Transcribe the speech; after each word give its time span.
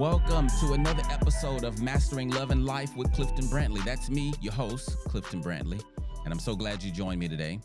Welcome 0.00 0.48
to 0.60 0.72
another 0.72 1.02
episode 1.10 1.62
of 1.62 1.82
Mastering 1.82 2.30
Love 2.30 2.52
and 2.52 2.64
Life 2.64 2.96
with 2.96 3.12
Clifton 3.12 3.44
Brantley. 3.48 3.84
That's 3.84 4.08
me, 4.08 4.32
your 4.40 4.54
host, 4.54 4.96
Clifton 5.04 5.42
Brantley, 5.42 5.78
and 6.24 6.32
I'm 6.32 6.38
so 6.38 6.56
glad 6.56 6.82
you 6.82 6.90
joined 6.90 7.20
me 7.20 7.28
today. 7.28 7.60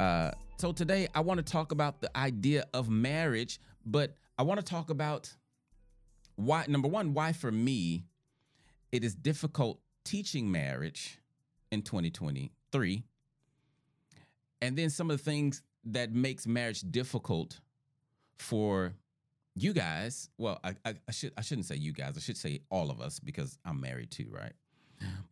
Uh, 0.00 0.30
so 0.56 0.72
today 0.72 1.06
I 1.14 1.20
want 1.20 1.36
to 1.36 1.44
talk 1.44 1.72
about 1.72 2.00
the 2.00 2.16
idea 2.16 2.64
of 2.72 2.88
marriage, 2.88 3.60
but 3.84 4.16
I 4.38 4.42
want 4.44 4.58
to 4.58 4.64
talk 4.64 4.88
about 4.88 5.30
why 6.36 6.64
number 6.66 6.88
one, 6.88 7.12
why 7.12 7.34
for 7.34 7.52
me 7.52 8.06
it 8.90 9.04
is 9.04 9.14
difficult 9.14 9.78
teaching 10.02 10.50
marriage 10.50 11.18
in 11.70 11.82
2023. 11.82 13.02
And 14.62 14.78
then 14.78 14.88
some 14.88 15.10
of 15.10 15.18
the 15.18 15.22
things 15.22 15.62
that 15.84 16.10
makes 16.10 16.46
marriage 16.46 16.80
difficult 16.90 17.60
for 18.38 18.94
you 19.56 19.72
guys. 19.72 20.28
Well, 20.38 20.60
I, 20.62 20.74
I, 20.84 20.94
I 21.08 21.12
should 21.12 21.32
I 21.36 21.40
shouldn't 21.40 21.66
say 21.66 21.76
you 21.76 21.92
guys. 21.92 22.16
I 22.16 22.20
should 22.20 22.36
say 22.36 22.60
all 22.70 22.90
of 22.90 23.00
us 23.00 23.18
because 23.18 23.58
I'm 23.64 23.80
married 23.80 24.10
too, 24.10 24.28
right? 24.30 24.52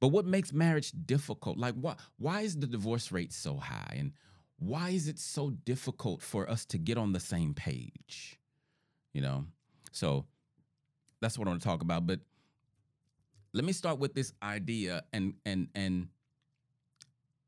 But 0.01 0.09
what 0.09 0.27
makes 0.27 0.52
marriage 0.52 0.92
difficult? 1.06 1.59
Like 1.59 1.74
why 1.74 1.95
why 2.19 2.41
is 2.41 2.56
the 2.56 2.66
divorce 2.66 3.12
rate 3.12 3.32
so 3.32 3.56
high 3.56 3.96
and 3.98 4.12
why 4.59 4.91
is 4.91 5.09
it 5.09 5.18
so 5.18 5.51
difficult 5.51 6.23
for 6.23 6.48
us 6.51 6.65
to 6.66 6.79
get 6.79 6.96
on 6.96 7.12
the 7.12 7.20
same 7.20 7.55
page? 7.55 8.38
You 9.12 9.20
know? 9.20 9.45
So 9.92 10.24
that's 11.20 11.38
what 11.38 11.46
I 11.46 11.51
want 11.51 11.62
to 11.62 11.68
talk 11.68 11.82
about, 11.82 12.06
but 12.06 12.20
let 13.52 13.65
me 13.65 13.73
start 13.73 13.98
with 13.98 14.15
this 14.15 14.32
idea 14.43 15.04
and 15.12 15.34
and 15.45 15.68
and 15.74 16.09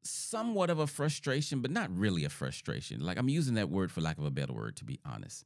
somewhat 0.03 0.71
of 0.71 0.79
a 0.79 0.87
frustration, 0.87 1.61
but 1.61 1.71
not 1.71 1.91
really 1.97 2.25
a 2.25 2.29
frustration. 2.29 3.01
Like 3.01 3.19
I'm 3.19 3.29
using 3.29 3.55
that 3.55 3.71
word 3.71 3.91
for 3.91 4.01
lack 4.01 4.19
of 4.19 4.25
a 4.25 4.31
better 4.31 4.53
word, 4.53 4.77
to 4.77 4.85
be 4.85 5.01
honest. 5.05 5.45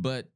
But 0.00 0.28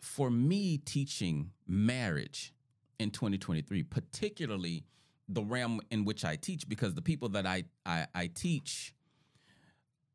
for 0.00 0.30
me, 0.30 0.78
teaching 0.78 1.50
marriage 1.66 2.54
in 2.98 3.10
2023, 3.10 3.82
particularly 3.82 4.84
the 5.28 5.42
realm 5.42 5.82
in 5.90 6.06
which 6.06 6.24
I 6.24 6.36
teach, 6.36 6.66
because 6.66 6.94
the 6.94 7.02
people 7.02 7.28
that 7.30 7.44
I 7.44 7.64
I, 7.84 8.06
I 8.14 8.28
teach, 8.28 8.94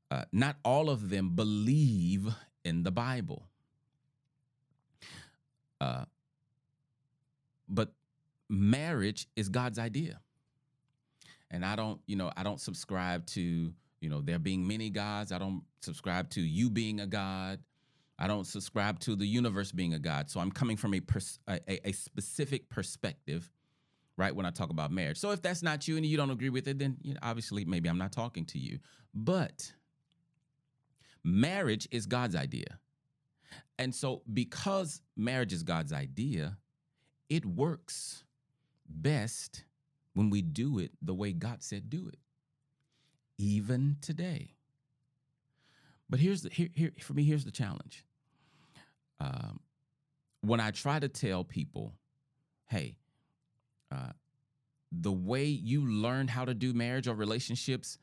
uh, 0.09 0.23
not 0.31 0.55
all 0.65 0.89
of 0.89 1.11
them 1.11 1.35
believe 1.35 2.33
in 2.65 2.81
the 2.81 2.89
Bible. 2.89 3.47
Uh, 5.79 6.05
but 7.69 7.93
marriage 8.49 9.27
is 9.35 9.47
God's 9.47 9.77
idea. 9.77 10.21
And 11.51 11.63
I 11.63 11.75
don't, 11.75 12.01
you 12.07 12.15
know, 12.15 12.31
I 12.35 12.41
don't 12.41 12.59
subscribe 12.59 13.27
to, 13.27 13.73
you 13.99 14.09
know, 14.09 14.21
there 14.21 14.39
being 14.39 14.67
many 14.67 14.89
gods. 14.89 15.31
I 15.31 15.37
don't 15.37 15.61
subscribe 15.81 16.31
to 16.31 16.41
you 16.41 16.71
being 16.71 16.99
a 16.99 17.05
God. 17.05 17.59
I 18.21 18.27
don't 18.27 18.45
subscribe 18.45 18.99
to 18.99 19.15
the 19.15 19.25
universe 19.25 19.71
being 19.71 19.95
a 19.95 19.99
God. 19.99 20.29
So 20.29 20.39
I'm 20.39 20.51
coming 20.51 20.77
from 20.77 20.93
a, 20.93 20.99
pers- 20.99 21.39
a, 21.47 21.87
a 21.87 21.91
specific 21.91 22.69
perspective, 22.69 23.51
right, 24.15 24.33
when 24.35 24.45
I 24.45 24.51
talk 24.51 24.69
about 24.69 24.91
marriage. 24.91 25.17
So 25.17 25.31
if 25.31 25.41
that's 25.41 25.63
not 25.63 25.87
you 25.87 25.97
and 25.97 26.05
you 26.05 26.17
don't 26.17 26.29
agree 26.29 26.49
with 26.49 26.67
it, 26.67 26.77
then 26.77 26.97
you 27.01 27.15
know, 27.15 27.19
obviously 27.23 27.65
maybe 27.65 27.89
I'm 27.89 27.97
not 27.97 28.11
talking 28.11 28.45
to 28.45 28.59
you. 28.59 28.77
But 29.15 29.73
marriage 31.23 31.87
is 31.89 32.05
God's 32.05 32.35
idea. 32.35 32.77
And 33.79 33.93
so 33.93 34.21
because 34.31 35.01
marriage 35.17 35.51
is 35.51 35.63
God's 35.63 35.91
idea, 35.91 36.57
it 37.27 37.43
works 37.43 38.23
best 38.87 39.63
when 40.13 40.29
we 40.29 40.43
do 40.43 40.77
it 40.77 40.91
the 41.01 41.15
way 41.15 41.33
God 41.33 41.63
said 41.63 41.89
do 41.89 42.07
it, 42.07 42.19
even 43.39 43.97
today. 43.99 44.53
But 46.07 46.19
here's 46.19 46.43
the 46.43 46.49
here, 46.49 46.69
here 46.75 46.91
for 46.99 47.13
me. 47.13 47.23
Here's 47.23 47.45
the 47.45 47.51
challenge. 47.51 48.05
Um, 49.21 49.59
when 50.41 50.59
I 50.59 50.71
try 50.71 50.99
to 50.99 51.07
tell 51.07 51.43
people, 51.43 51.93
hey, 52.65 52.97
uh, 53.91 54.13
the 54.91 55.11
way 55.11 55.45
you 55.45 55.85
learn 55.85 56.27
how 56.27 56.45
to 56.45 56.55
do 56.55 56.73
marriage 56.73 57.07
or 57.07 57.13
relationships, 57.13 57.99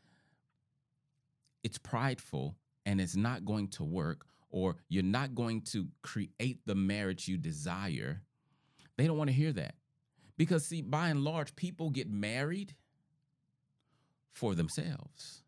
it's 1.64 1.78
prideful 1.78 2.54
and 2.86 3.00
it's 3.00 3.16
not 3.16 3.44
going 3.44 3.68
to 3.68 3.84
work, 3.84 4.26
or 4.50 4.76
you're 4.88 5.02
not 5.02 5.34
going 5.34 5.62
to 5.62 5.88
create 6.02 6.60
the 6.64 6.74
marriage 6.74 7.26
you 7.26 7.36
desire. 7.36 8.22
They 8.96 9.06
don't 9.06 9.18
want 9.18 9.28
to 9.28 9.34
hear 9.34 9.52
that. 9.52 9.74
Because, 10.36 10.64
see, 10.64 10.82
by 10.82 11.08
and 11.08 11.24
large, 11.24 11.56
people 11.56 11.90
get 11.90 12.08
married 12.08 12.76
for 14.32 14.54
themselves. 14.54 15.42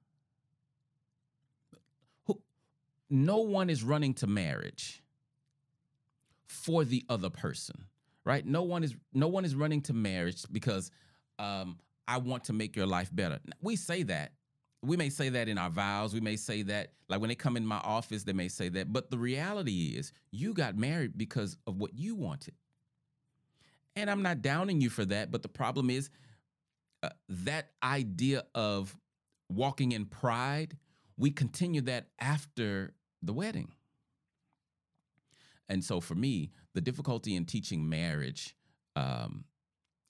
No 3.08 3.38
one 3.38 3.70
is 3.70 3.82
running 3.82 4.14
to 4.14 4.26
marriage 4.26 5.02
for 6.50 6.84
the 6.84 7.04
other 7.08 7.30
person, 7.30 7.84
right? 8.24 8.44
No 8.44 8.62
one 8.64 8.82
is 8.82 8.96
no 9.14 9.28
one 9.28 9.44
is 9.44 9.54
running 9.54 9.80
to 9.82 9.92
marriage 9.92 10.44
because 10.50 10.90
um, 11.38 11.78
I 12.08 12.18
want 12.18 12.44
to 12.44 12.52
make 12.52 12.74
your 12.74 12.86
life 12.86 13.08
better. 13.14 13.38
We 13.62 13.76
say 13.76 14.02
that. 14.02 14.32
We 14.82 14.96
may 14.96 15.10
say 15.10 15.28
that 15.28 15.48
in 15.48 15.58
our 15.58 15.70
vows. 15.70 16.12
We 16.12 16.20
may 16.20 16.34
say 16.34 16.62
that, 16.62 16.92
like 17.08 17.20
when 17.20 17.28
they 17.28 17.36
come 17.36 17.56
in 17.56 17.64
my 17.64 17.78
office, 17.78 18.24
they 18.24 18.32
may 18.32 18.48
say 18.48 18.68
that. 18.70 18.92
But 18.92 19.10
the 19.12 19.18
reality 19.18 19.94
is, 19.96 20.12
you 20.32 20.52
got 20.52 20.76
married 20.76 21.16
because 21.16 21.56
of 21.68 21.76
what 21.76 21.94
you 21.94 22.16
wanted. 22.16 22.54
And 23.94 24.10
I'm 24.10 24.22
not 24.22 24.42
downing 24.42 24.80
you 24.80 24.90
for 24.90 25.04
that, 25.04 25.30
but 25.30 25.42
the 25.42 25.48
problem 25.48 25.88
is 25.88 26.10
uh, 27.02 27.10
that 27.28 27.70
idea 27.82 28.44
of 28.54 28.96
walking 29.48 29.92
in 29.92 30.06
pride, 30.06 30.76
we 31.16 31.30
continue 31.30 31.82
that 31.82 32.08
after 32.18 32.94
the 33.22 33.32
wedding. 33.32 33.72
And 35.70 35.84
so 35.84 36.00
for 36.00 36.16
me, 36.16 36.50
the 36.74 36.80
difficulty 36.80 37.36
in 37.36 37.44
teaching 37.46 37.88
marriage 37.88 38.56
um, 38.96 39.44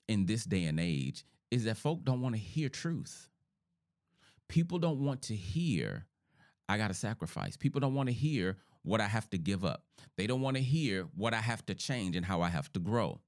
in 0.07 0.25
this 0.25 0.43
day 0.43 0.65
and 0.65 0.79
age 0.79 1.23
is 1.51 1.65
that 1.65 1.77
folk 1.77 2.03
don't 2.03 2.19
want 2.19 2.33
to 2.33 2.41
hear 2.41 2.67
truth. 2.67 3.29
People 4.47 4.79
don't 4.79 4.99
want 4.99 5.21
to 5.23 5.35
hear, 5.35 6.07
I 6.67 6.77
got 6.77 6.87
to 6.87 6.95
sacrifice. 6.95 7.55
People 7.55 7.79
don't 7.79 7.93
want 7.93 8.09
to 8.09 8.13
hear 8.13 8.57
what 8.81 9.01
I 9.01 9.05
have 9.05 9.29
to 9.29 9.37
give 9.37 9.63
up. 9.63 9.85
They 10.17 10.25
don't 10.25 10.41
want 10.41 10.57
to 10.57 10.63
hear 10.63 11.07
what 11.15 11.35
I 11.35 11.41
have 11.41 11.63
to 11.67 11.75
change 11.75 12.15
and 12.15 12.25
how 12.25 12.41
I 12.41 12.49
have 12.49 12.73
to 12.73 12.79
grow. 12.79 13.21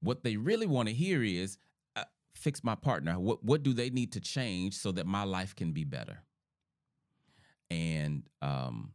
What 0.00 0.22
they 0.22 0.36
really 0.36 0.66
want 0.66 0.88
to 0.88 0.94
hear 0.94 1.22
is 1.22 1.56
uh, 1.96 2.04
fix 2.34 2.62
my 2.62 2.74
partner. 2.74 3.18
What 3.18 3.42
what 3.42 3.62
do 3.62 3.72
they 3.72 3.88
need 3.88 4.12
to 4.12 4.20
change 4.20 4.74
so 4.74 4.92
that 4.92 5.06
my 5.06 5.24
life 5.24 5.56
can 5.56 5.72
be 5.72 5.84
better? 5.84 6.18
And 7.70 8.24
um, 8.42 8.92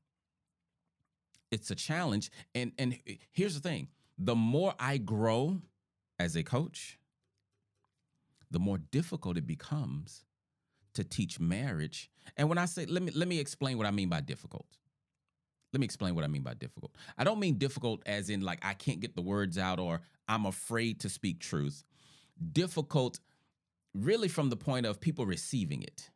it's 1.56 1.72
a 1.72 1.76
challenge. 1.76 2.30
And 2.54 2.72
and 2.78 3.00
here's 3.32 3.56
the 3.56 3.68
thing: 3.68 3.88
the 4.18 4.36
more 4.36 4.74
I 4.80 4.98
grow 4.98 5.62
as 6.20 6.36
a 6.36 6.44
coach, 6.44 7.00
the 8.52 8.60
more 8.60 8.78
difficult 8.78 9.38
it 9.38 9.48
becomes 9.48 10.26
to 10.94 11.04
teach 11.04 11.40
marriage. 11.40 12.10
And 12.38 12.50
when 12.50 12.58
I 12.58 12.66
say 12.66 12.86
let 12.86 13.02
me 13.02 13.12
let 13.16 13.28
me 13.28 13.40
explain 13.40 13.78
what 13.78 13.88
I 13.88 13.92
mean 13.92 14.10
by 14.10 14.22
difficult. 14.22 14.68
Let 15.74 15.80
me 15.80 15.86
explain 15.86 16.16
what 16.16 16.24
I 16.24 16.28
mean 16.28 16.44
by 16.44 16.54
difficult. 16.54 16.96
I 17.18 17.24
don't 17.26 17.40
mean 17.40 17.58
difficult 17.58 18.02
as 18.06 18.30
in 18.30 18.42
like 18.42 18.64
I 18.64 18.74
can't 18.74 19.00
get 19.00 19.16
the 19.16 19.22
words 19.22 19.58
out 19.58 19.80
or 19.80 20.02
I'm 20.28 20.46
afraid 20.46 21.02
to 21.02 21.10
speak 21.10 21.40
truth. 21.40 21.84
Difficult 22.52 23.20
really 23.94 24.28
from 24.28 24.50
the 24.50 24.58
point 24.58 24.86
of 24.86 25.00
people 25.00 25.26
receiving 25.26 25.82
it. 25.82 26.10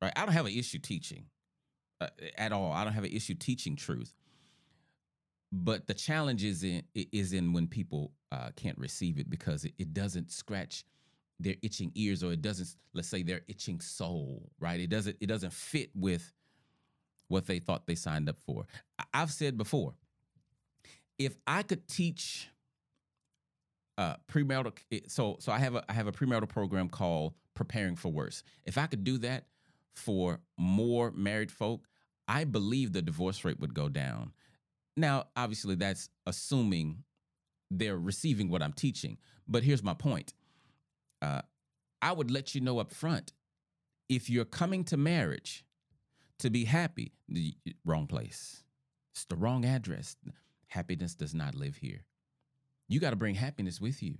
Right? 0.00 0.12
I 0.14 0.24
don't 0.24 0.34
have 0.34 0.46
an 0.46 0.52
issue 0.52 0.78
teaching 0.78 1.26
uh, 2.00 2.08
at 2.36 2.52
all. 2.52 2.72
I 2.72 2.84
don't 2.84 2.92
have 2.92 3.04
an 3.04 3.12
issue 3.12 3.34
teaching 3.34 3.76
truth. 3.76 4.14
But 5.52 5.86
the 5.86 5.94
challenge 5.94 6.44
is 6.44 6.64
in 6.64 6.82
is 6.94 7.32
in 7.32 7.52
when 7.52 7.66
people 7.66 8.12
uh, 8.32 8.50
can't 8.56 8.78
receive 8.78 9.18
it 9.18 9.30
because 9.30 9.64
it, 9.64 9.74
it 9.78 9.94
doesn't 9.94 10.30
scratch 10.30 10.84
their 11.38 11.54
itching 11.62 11.92
ears 11.94 12.24
or 12.24 12.32
it 12.32 12.42
doesn't 12.42 12.68
let's 12.94 13.08
say 13.08 13.22
their 13.22 13.42
itching 13.48 13.80
soul, 13.80 14.50
right? 14.58 14.80
It 14.80 14.90
doesn't 14.90 15.16
it 15.20 15.26
doesn't 15.26 15.52
fit 15.52 15.90
with 15.94 16.32
what 17.28 17.46
they 17.46 17.58
thought 17.58 17.86
they 17.86 17.94
signed 17.94 18.28
up 18.28 18.38
for. 18.40 18.66
I've 19.12 19.32
said 19.32 19.56
before, 19.56 19.94
if 21.18 21.36
I 21.46 21.62
could 21.62 21.86
teach 21.88 22.48
uh, 23.98 24.16
premarital, 24.28 24.78
so 25.08 25.36
so 25.40 25.52
I 25.52 25.58
have 25.58 25.74
a 25.74 25.84
I 25.88 25.92
have 25.92 26.06
a 26.06 26.12
premarital 26.12 26.48
program 26.48 26.88
called 26.88 27.34
Preparing 27.54 27.96
for 27.96 28.10
Worse. 28.10 28.42
If 28.64 28.78
I 28.78 28.86
could 28.86 29.04
do 29.04 29.18
that 29.18 29.46
for 29.94 30.40
more 30.58 31.10
married 31.12 31.50
folk, 31.50 31.86
I 32.28 32.44
believe 32.44 32.92
the 32.92 33.02
divorce 33.02 33.44
rate 33.44 33.60
would 33.60 33.74
go 33.74 33.88
down. 33.88 34.32
Now, 34.96 35.26
obviously, 35.36 35.74
that's 35.74 36.08
assuming 36.26 37.04
they're 37.70 37.98
receiving 37.98 38.48
what 38.48 38.62
I'm 38.62 38.72
teaching. 38.72 39.18
But 39.46 39.62
here's 39.62 39.82
my 39.82 39.94
point: 39.94 40.32
uh, 41.22 41.42
I 42.02 42.12
would 42.12 42.30
let 42.30 42.54
you 42.54 42.60
know 42.60 42.78
up 42.78 42.92
front 42.92 43.32
if 44.08 44.30
you're 44.30 44.44
coming 44.44 44.84
to 44.84 44.96
marriage 44.96 45.64
to 46.38 46.50
be 46.50 46.64
happy. 46.64 47.12
The 47.28 47.54
wrong 47.84 48.06
place. 48.06 48.62
It's 49.14 49.24
the 49.24 49.36
wrong 49.36 49.64
address. 49.64 50.16
Happiness 50.68 51.14
does 51.14 51.34
not 51.34 51.54
live 51.54 51.76
here. 51.76 52.04
You 52.88 53.00
got 53.00 53.10
to 53.10 53.16
bring 53.16 53.34
happiness 53.34 53.80
with 53.80 54.02
you. 54.02 54.18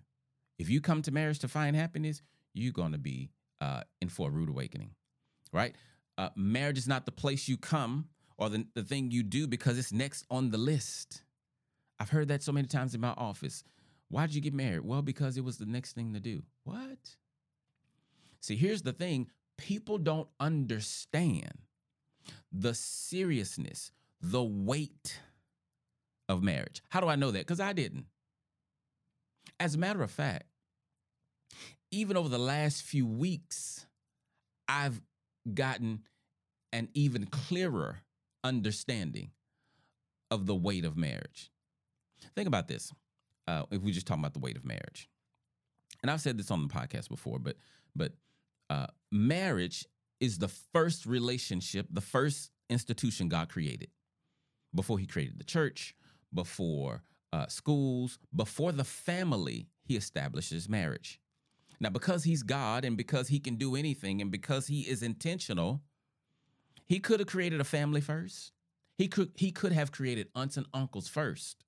If 0.59 0.71
you 0.71 0.81
come 0.81 1.03
to 1.03 1.11
marriage 1.11 1.39
to 1.41 1.49
find 1.49 1.77
happiness, 1.77 2.23
you're 2.55 2.73
going 2.73 2.93
to 2.93 2.99
be 2.99 3.31
uh, 3.61 3.83
in 4.01 4.09
for 4.09 4.29
a 4.29 4.31
rude 4.33 4.49
awakening, 4.49 4.91
right? 5.53 5.75
Uh, 6.19 6.31
marriage 6.35 6.79
is 6.79 6.89
not 6.89 7.05
the 7.05 7.13
place 7.13 7.47
you 7.47 7.57
come 7.57 8.07
or 8.39 8.49
the, 8.49 8.67
the 8.75 8.83
thing 8.83 9.11
you 9.11 9.23
do 9.23 9.47
because 9.47 9.79
it's 9.79 9.93
next 9.93 10.25
on 10.31 10.51
the 10.51 10.59
list. 10.59 11.23
I've 11.99 12.11
heard 12.11 12.29
that 12.29 12.43
so 12.43 12.53
many 12.53 12.67
times 12.67 12.95
in 12.95 13.01
my 13.01 13.15
office. 13.17 13.65
Why 14.09 14.27
did 14.27 14.35
you 14.35 14.41
get 14.41 14.55
married? 14.55 14.85
Well, 14.85 15.03
because 15.03 15.37
it 15.37 15.45
was 15.45 15.59
the 15.59 15.67
next 15.67 15.95
thing 15.95 16.13
to 16.13 16.21
do. 16.21 16.43
What? 16.65 17.17
See, 18.41 18.57
here's 18.57 18.83
the 18.83 18.93
thing 18.93 19.29
people 19.57 19.99
don't 19.99 20.29
understand 20.39 21.59
the 22.53 22.75
seriousness, 22.75 23.91
the 24.21 24.43
weight 24.43 25.21
of 26.29 26.43
marriage. 26.43 26.83
How 26.91 27.01
do 27.01 27.09
I 27.09 27.17
know 27.17 27.31
that? 27.31 27.41
Because 27.41 27.61
I 27.61 27.73
didn't. 27.73 28.07
As 29.59 29.75
a 29.75 29.79
matter 29.79 30.03
of 30.03 30.11
fact, 30.11 30.45
even 31.91 32.17
over 32.17 32.29
the 32.29 32.39
last 32.39 32.83
few 32.83 33.07
weeks, 33.07 33.87
I've 34.69 35.01
gotten 35.55 36.03
an 36.73 36.89
even 36.95 37.27
clearer 37.27 38.03
understanding 38.47 39.33
of 40.31 40.47
the 40.47 40.55
weight 40.55 40.85
of 40.85 40.97
marriage. 40.97 41.51
Think 42.35 42.49
about 42.49 42.69
this. 42.69 42.93
Uh, 43.47 43.65
if 43.71 43.83
we 43.83 43.93
just 43.93 44.07
talk 44.07 44.19
about 44.19 44.33
the 44.33 44.41
weight 44.41 44.57
of 44.57 44.65
marriage, 44.65 45.09
and 46.03 46.11
I've 46.11 46.21
said 46.21 46.39
this 46.39 46.51
on 46.51 46.63
the 46.63 46.73
podcast 46.73 47.09
before, 47.09 47.39
but 47.39 47.57
but 47.95 48.13
uh, 48.71 48.87
marriage 49.11 49.85
is 50.21 50.39
the 50.39 50.49
first 50.49 51.07
relationship, 51.07 51.87
the 51.91 52.01
first 52.01 52.51
institution 52.71 53.29
God 53.29 53.49
created 53.49 53.91
before 54.75 54.99
He 54.99 55.07
created 55.07 55.39
the 55.39 55.45
church, 55.45 55.95
before 56.33 57.03
uh, 57.33 57.47
schools, 57.47 58.19
before 58.35 58.73
the 58.73 58.85
family. 58.85 59.69
He 59.85 59.97
establishes 59.97 60.69
marriage. 60.69 61.21
Now, 61.79 61.91
because 61.91 62.25
He's 62.25 62.43
God 62.43 62.85
and 62.85 62.97
because 62.97 63.29
He 63.29 63.39
can 63.39 63.57
do 63.57 63.77
anything, 63.77 64.21
and 64.21 64.31
because 64.31 64.67
He 64.67 64.81
is 64.81 65.03
intentional, 65.03 65.83
He 66.87 67.01
could 67.01 67.21
have 67.21 67.29
created 67.29 67.61
a 67.61 67.65
family 67.65 68.01
first. 68.01 68.53
He 68.97 69.09
could 69.09 69.33
he 69.35 69.53
could 69.53 69.73
have 69.73 69.93
created 69.93 70.29
aunts 70.35 70.57
and 70.57 70.67
uncles 70.73 71.09
first 71.09 71.67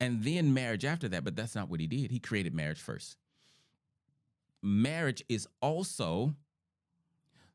and 0.00 0.22
then 0.22 0.54
marriage 0.54 0.84
after 0.84 1.08
that, 1.08 1.24
but 1.24 1.36
that's 1.36 1.54
not 1.54 1.68
what 1.68 1.80
he 1.80 1.86
did. 1.86 2.10
He 2.10 2.20
created 2.20 2.54
marriage 2.54 2.80
first. 2.80 3.16
Marriage 4.62 5.22
is 5.28 5.46
also 5.60 6.34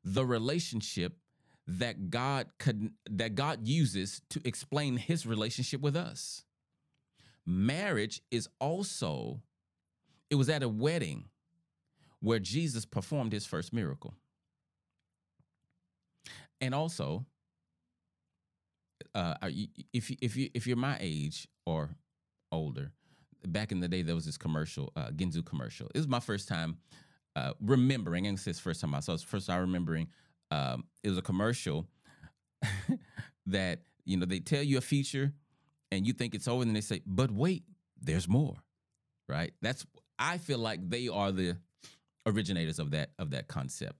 the 0.04 0.26
relationship 0.26 1.18
that 1.66 2.10
God 2.10 2.48
could 2.60 2.92
that 3.10 3.36
God 3.36 3.66
uses 3.68 4.22
to 4.30 4.42
explain 4.44 4.98
his 4.98 5.26
relationship 5.26 5.80
with 5.80 5.96
us. 5.96 6.44
Marriage 7.46 8.22
is 8.32 8.50
also 8.60 9.42
it 10.30 10.36
was 10.36 10.50
at 10.50 10.64
a 10.64 10.70
wedding 10.70 11.26
where 12.20 12.40
Jesus 12.40 12.86
performed 12.86 13.32
his 13.32 13.46
first 13.46 13.72
miracle. 13.72 14.16
And 16.64 16.74
also 16.74 17.26
uh, 19.14 19.36
if 19.92 20.10
you, 20.10 20.18
if 20.22 20.38
you 20.38 20.50
if 20.54 20.66
you're 20.66 20.78
my 20.78 20.98
age 21.02 21.46
or 21.66 21.90
older, 22.54 22.94
back 23.46 23.74
in 23.74 23.82
the 23.82 23.88
day 23.90 24.02
there 24.02 24.16
was 24.16 24.26
this 24.26 24.38
commercial, 24.38 24.94
uh, 24.96 25.08
Ginsu 25.08 25.46
commercial. 25.46 25.88
It 25.94 25.98
was 25.98 26.08
my 26.08 26.22
first 26.22 26.48
time 26.48 26.78
uh, 27.36 27.52
remembering. 27.60 28.28
And 28.28 28.40
it's 28.48 28.60
first 28.60 28.80
time 28.80 28.96
I 28.96 29.02
saw. 29.02 29.14
It 29.14 29.22
first 29.22 29.48
time 29.48 29.60
remembering. 29.60 30.08
Um, 30.52 30.86
it 31.04 31.10
was 31.10 31.18
a 31.18 31.22
commercial 31.22 31.86
that 33.46 33.82
you 34.06 34.16
know 34.16 34.26
they 34.26 34.40
tell 34.40 34.64
you 34.64 34.78
a 34.78 34.82
feature, 34.82 35.34
and 35.92 36.08
you 36.08 36.14
think 36.14 36.34
it's 36.34 36.48
over, 36.48 36.64
and 36.64 36.74
they 36.74 36.82
say, 36.82 37.02
"But 37.06 37.30
wait, 37.30 37.64
there's 38.00 38.30
more." 38.30 38.56
Right? 39.28 39.54
That's 39.62 39.86
I 40.18 40.38
feel 40.38 40.60
like 40.60 40.90
they 40.90 41.10
are 41.10 41.34
the 41.34 41.58
originators 42.26 42.80
of 42.80 42.92
that 42.92 43.12
of 43.20 43.32
that 43.32 43.50
concept 43.50 43.98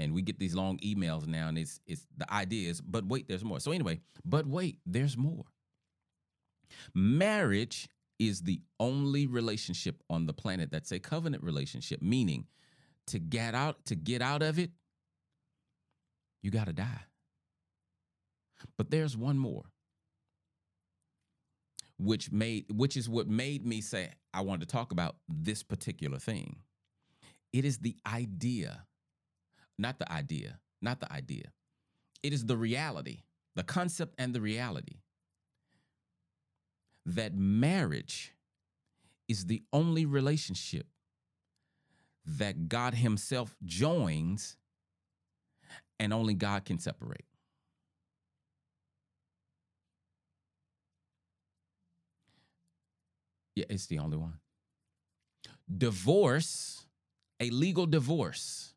and 0.00 0.14
we 0.14 0.22
get 0.22 0.38
these 0.38 0.54
long 0.54 0.78
emails 0.78 1.26
now 1.26 1.48
and 1.48 1.58
it's 1.58 1.78
it's 1.86 2.06
the 2.16 2.32
idea 2.32 2.70
is 2.70 2.80
but 2.80 3.06
wait 3.06 3.28
there's 3.28 3.44
more. 3.44 3.60
So 3.60 3.70
anyway 3.70 4.00
but 4.24 4.46
wait 4.46 4.78
there's 4.86 5.16
more. 5.16 5.44
Marriage 6.94 7.88
is 8.18 8.42
the 8.42 8.60
only 8.78 9.26
relationship 9.26 10.02
on 10.08 10.26
the 10.26 10.32
planet 10.32 10.70
that's 10.70 10.90
a 10.92 10.98
covenant 10.98 11.44
relationship 11.44 12.00
meaning 12.02 12.46
to 13.08 13.18
get 13.18 13.54
out 13.54 13.84
to 13.86 13.94
get 13.94 14.22
out 14.22 14.42
of 14.42 14.58
it 14.58 14.70
you 16.42 16.50
got 16.50 16.66
to 16.66 16.72
die. 16.72 17.04
But 18.78 18.90
there's 18.90 19.16
one 19.16 19.38
more 19.38 19.64
which 21.98 22.32
made 22.32 22.64
which 22.72 22.96
is 22.96 23.08
what 23.08 23.28
made 23.28 23.66
me 23.66 23.82
say 23.82 24.10
I 24.32 24.40
wanted 24.40 24.66
to 24.66 24.72
talk 24.72 24.92
about 24.92 25.16
this 25.28 25.62
particular 25.62 26.18
thing. 26.18 26.56
It 27.52 27.64
is 27.66 27.78
the 27.78 27.96
idea 28.06 28.86
not 29.80 29.98
the 29.98 30.10
idea, 30.12 30.58
not 30.82 31.00
the 31.00 31.12
idea. 31.12 31.52
It 32.22 32.32
is 32.32 32.44
the 32.44 32.56
reality, 32.56 33.22
the 33.56 33.62
concept 33.62 34.14
and 34.18 34.34
the 34.34 34.40
reality 34.40 35.00
that 37.06 37.34
marriage 37.34 38.34
is 39.26 39.46
the 39.46 39.62
only 39.72 40.04
relationship 40.04 40.86
that 42.26 42.68
God 42.68 42.94
Himself 42.94 43.56
joins 43.64 44.56
and 45.98 46.12
only 46.12 46.34
God 46.34 46.64
can 46.64 46.78
separate. 46.78 47.24
Yeah, 53.56 53.64
it's 53.68 53.86
the 53.86 53.98
only 53.98 54.16
one. 54.16 54.38
Divorce, 55.76 56.86
a 57.40 57.50
legal 57.50 57.86
divorce, 57.86 58.69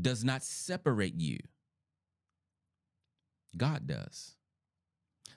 does 0.00 0.24
not 0.24 0.42
separate 0.42 1.20
you. 1.20 1.38
God 3.56 3.86
does. 3.86 4.36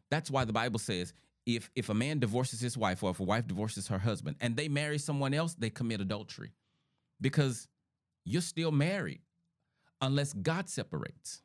That's 0.10 0.32
why 0.32 0.46
the 0.46 0.54
Bible 0.54 0.80
says 0.80 1.14
if 1.46 1.70
if 1.76 1.90
a 1.90 1.94
man 1.94 2.20
divorces 2.20 2.60
his 2.60 2.78
wife 2.78 3.04
or 3.04 3.12
if 3.12 3.20
a 3.20 3.24
wife 3.24 3.48
divorces 3.48 3.88
her 3.88 4.00
husband 4.00 4.38
and 4.40 4.56
they 4.56 4.68
marry 4.68 4.98
someone 4.98 5.34
else, 5.34 5.54
they 5.56 5.70
commit 5.70 6.02
adultery. 6.02 6.54
Because 7.22 7.68
you're 8.24 8.42
still 8.42 8.72
married 8.72 9.22
unless 10.02 10.34
God 10.34 10.70
separates. 10.70 11.42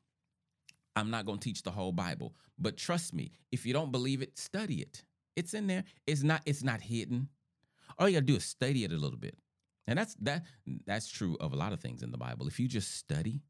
I'm 0.96 1.10
not 1.10 1.26
going 1.26 1.38
to 1.38 1.44
teach 1.44 1.62
the 1.62 1.70
whole 1.70 1.92
Bible, 1.92 2.34
but 2.58 2.76
trust 2.76 3.14
me, 3.14 3.30
if 3.52 3.64
you 3.64 3.72
don't 3.72 3.92
believe 3.92 4.22
it, 4.22 4.38
study 4.38 4.76
it. 4.76 5.04
It's 5.36 5.54
in 5.54 5.66
there. 5.66 5.84
It's 6.06 6.22
not 6.22 6.42
it's 6.46 6.62
not 6.62 6.80
hidden. 6.80 7.28
All 7.98 8.08
you 8.08 8.16
got 8.16 8.20
to 8.20 8.26
do 8.26 8.36
is 8.36 8.44
study 8.44 8.84
it 8.84 8.92
a 8.92 8.96
little 8.96 9.18
bit. 9.18 9.36
And 9.90 9.98
that's 9.98 10.14
that 10.20 10.44
that's 10.86 11.08
true 11.08 11.36
of 11.40 11.52
a 11.52 11.56
lot 11.56 11.72
of 11.72 11.80
things 11.80 12.02
in 12.02 12.12
the 12.12 12.16
Bible. 12.16 12.46
If 12.46 12.60
you 12.60 12.68
just 12.68 12.94
study 12.94 13.42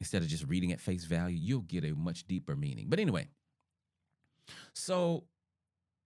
instead 0.00 0.22
of 0.22 0.28
just 0.28 0.44
reading 0.48 0.72
at 0.72 0.80
face 0.80 1.04
value, 1.04 1.38
you'll 1.40 1.60
get 1.60 1.84
a 1.84 1.94
much 1.94 2.26
deeper 2.26 2.56
meaning. 2.56 2.86
But 2.88 2.98
anyway, 2.98 3.28
so 4.74 5.24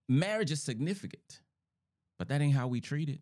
marriage 0.07 0.51
is 0.51 0.61
significant, 0.61 1.41
but 2.19 2.27
that 2.27 2.39
ain't 2.39 2.53
how 2.53 2.67
we 2.67 2.81
treat 2.81 3.09
it. 3.09 3.21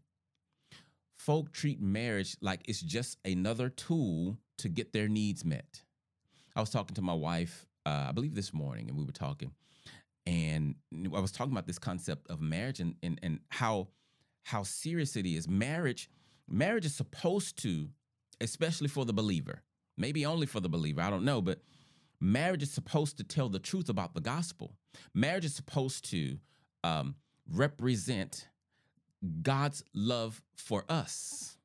Folk 1.18 1.54
treat 1.54 1.82
marriage 1.82 2.36
like 2.42 2.64
it's 2.68 2.82
just 2.82 3.18
another 3.24 3.70
tool 3.70 4.38
to 4.58 4.68
get 4.68 4.92
their 4.92 5.08
needs 5.08 5.46
met. 5.46 5.84
I 6.54 6.60
was 6.60 6.70
talking 6.70 6.96
to 6.96 7.02
my 7.02 7.14
wife, 7.14 7.66
uh, 7.86 8.08
I 8.10 8.12
believe 8.12 8.36
this 8.36 8.54
morning, 8.54 8.90
and 8.90 8.98
we 8.98 9.06
were 9.06 9.14
talking, 9.14 9.52
and 10.26 10.76
I 11.16 11.22
was 11.22 11.32
talking 11.32 11.54
about 11.54 11.66
this 11.66 11.80
concept 11.80 12.30
of 12.30 12.42
marriage 12.42 12.82
and 12.82 12.96
and, 13.02 13.20
and 13.24 13.40
how 13.52 13.88
how 14.44 14.64
serious 14.64 15.16
it 15.16 15.26
is. 15.26 15.48
Marriage, 15.48 16.10
marriage 16.48 16.86
is 16.86 16.96
supposed 16.96 17.62
to, 17.64 17.90
especially 18.42 18.88
for 18.88 19.06
the 19.06 19.14
believer, 19.14 19.62
maybe 19.98 20.26
only 20.26 20.46
for 20.46 20.60
the 20.60 20.70
believer, 20.70 21.02
I 21.02 21.10
don't 21.10 21.26
know, 21.26 21.42
but 21.42 21.60
marriage 22.20 22.64
is 22.64 22.72
supposed 22.72 23.18
to 23.18 23.24
tell 23.24 23.50
the 23.50 23.60
truth 23.60 23.90
about 23.90 24.14
the 24.14 24.22
gospel. 24.22 24.76
Marriage 25.14 25.46
is 25.46 25.56
supposed 25.56 26.10
to 26.12 26.38
um, 26.84 27.16
represent 27.50 28.48
God's 29.42 29.84
love 29.94 30.42
for 30.56 30.84
us. 30.90 31.58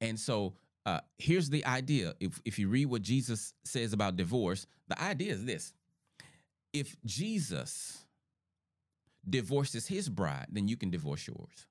And 0.00 0.18
so 0.18 0.54
uh, 0.84 1.00
here's 1.18 1.50
the 1.50 1.64
idea. 1.64 2.14
If, 2.20 2.40
if 2.44 2.58
you 2.58 2.68
read 2.68 2.86
what 2.86 3.02
Jesus 3.02 3.54
says 3.64 3.92
about 3.92 4.16
divorce, 4.16 4.66
the 4.88 5.00
idea 5.02 5.32
is 5.32 5.44
this 5.44 5.72
if 6.72 6.96
Jesus 7.04 8.05
divorces 9.28 9.86
his 9.86 10.08
bride, 10.08 10.46
then 10.50 10.68
you 10.68 10.76
can 10.76 10.90
divorce 10.90 11.26
yours. 11.26 11.66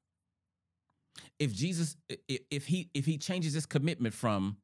If 1.40 1.54
Jesus, 1.54 1.96
if 2.28 2.68
he 2.68 2.90
if 2.94 3.06
he 3.06 3.18
changes 3.18 3.54
his 3.54 3.66
commitment 3.66 4.14
from 4.14 4.58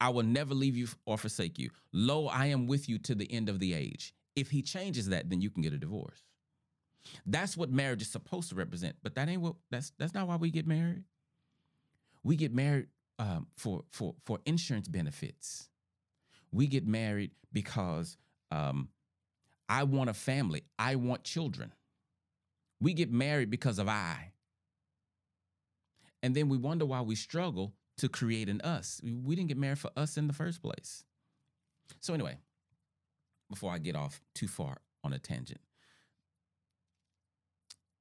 I 0.00 0.08
will 0.08 0.22
never 0.22 0.54
leave 0.54 0.76
you 0.76 0.88
or 1.04 1.18
forsake 1.18 1.58
you. 1.58 1.70
Lo, 1.92 2.26
I 2.26 2.46
am 2.46 2.66
with 2.66 2.88
you 2.88 2.98
to 3.00 3.14
the 3.14 3.30
end 3.30 3.48
of 3.48 3.60
the 3.60 3.74
age. 3.74 4.14
If 4.34 4.50
he 4.50 4.62
changes 4.62 5.10
that, 5.10 5.28
then 5.28 5.42
you 5.42 5.50
can 5.50 5.62
get 5.62 5.74
a 5.74 5.78
divorce. 5.78 6.24
That's 7.26 7.56
what 7.56 7.70
marriage 7.70 8.02
is 8.02 8.08
supposed 8.08 8.48
to 8.48 8.54
represent. 8.54 8.96
But 9.02 9.14
that 9.16 9.28
ain't 9.28 9.42
what 9.42 9.56
that's 9.70 9.92
that's 9.98 10.14
not 10.14 10.26
why 10.26 10.36
we 10.36 10.50
get 10.50 10.66
married. 10.66 11.04
We 12.22 12.36
get 12.36 12.54
married 12.54 12.86
um, 13.18 13.46
for 13.56 13.84
for 13.90 14.14
for 14.24 14.38
insurance 14.46 14.88
benefits. 14.88 15.68
We 16.52 16.66
get 16.66 16.86
married 16.86 17.32
because 17.52 18.16
um, 18.50 18.88
I 19.68 19.84
want 19.84 20.10
a 20.10 20.14
family. 20.14 20.62
I 20.78 20.96
want 20.96 21.24
children. 21.24 21.72
We 22.80 22.94
get 22.94 23.10
married 23.12 23.50
because 23.50 23.78
of 23.78 23.88
I. 23.88 24.32
And 26.22 26.34
then 26.34 26.48
we 26.48 26.56
wonder 26.56 26.84
why 26.86 27.00
we 27.00 27.14
struggle 27.14 27.74
to 27.98 28.08
create 28.08 28.48
an 28.48 28.60
us. 28.62 29.00
We 29.02 29.36
didn't 29.36 29.48
get 29.48 29.58
married 29.58 29.78
for 29.78 29.90
us 29.96 30.16
in 30.16 30.26
the 30.26 30.32
first 30.32 30.62
place. 30.62 31.04
So, 32.00 32.14
anyway, 32.14 32.38
before 33.50 33.72
I 33.72 33.78
get 33.78 33.96
off 33.96 34.22
too 34.34 34.48
far 34.48 34.78
on 35.04 35.12
a 35.12 35.18
tangent. 35.18 35.60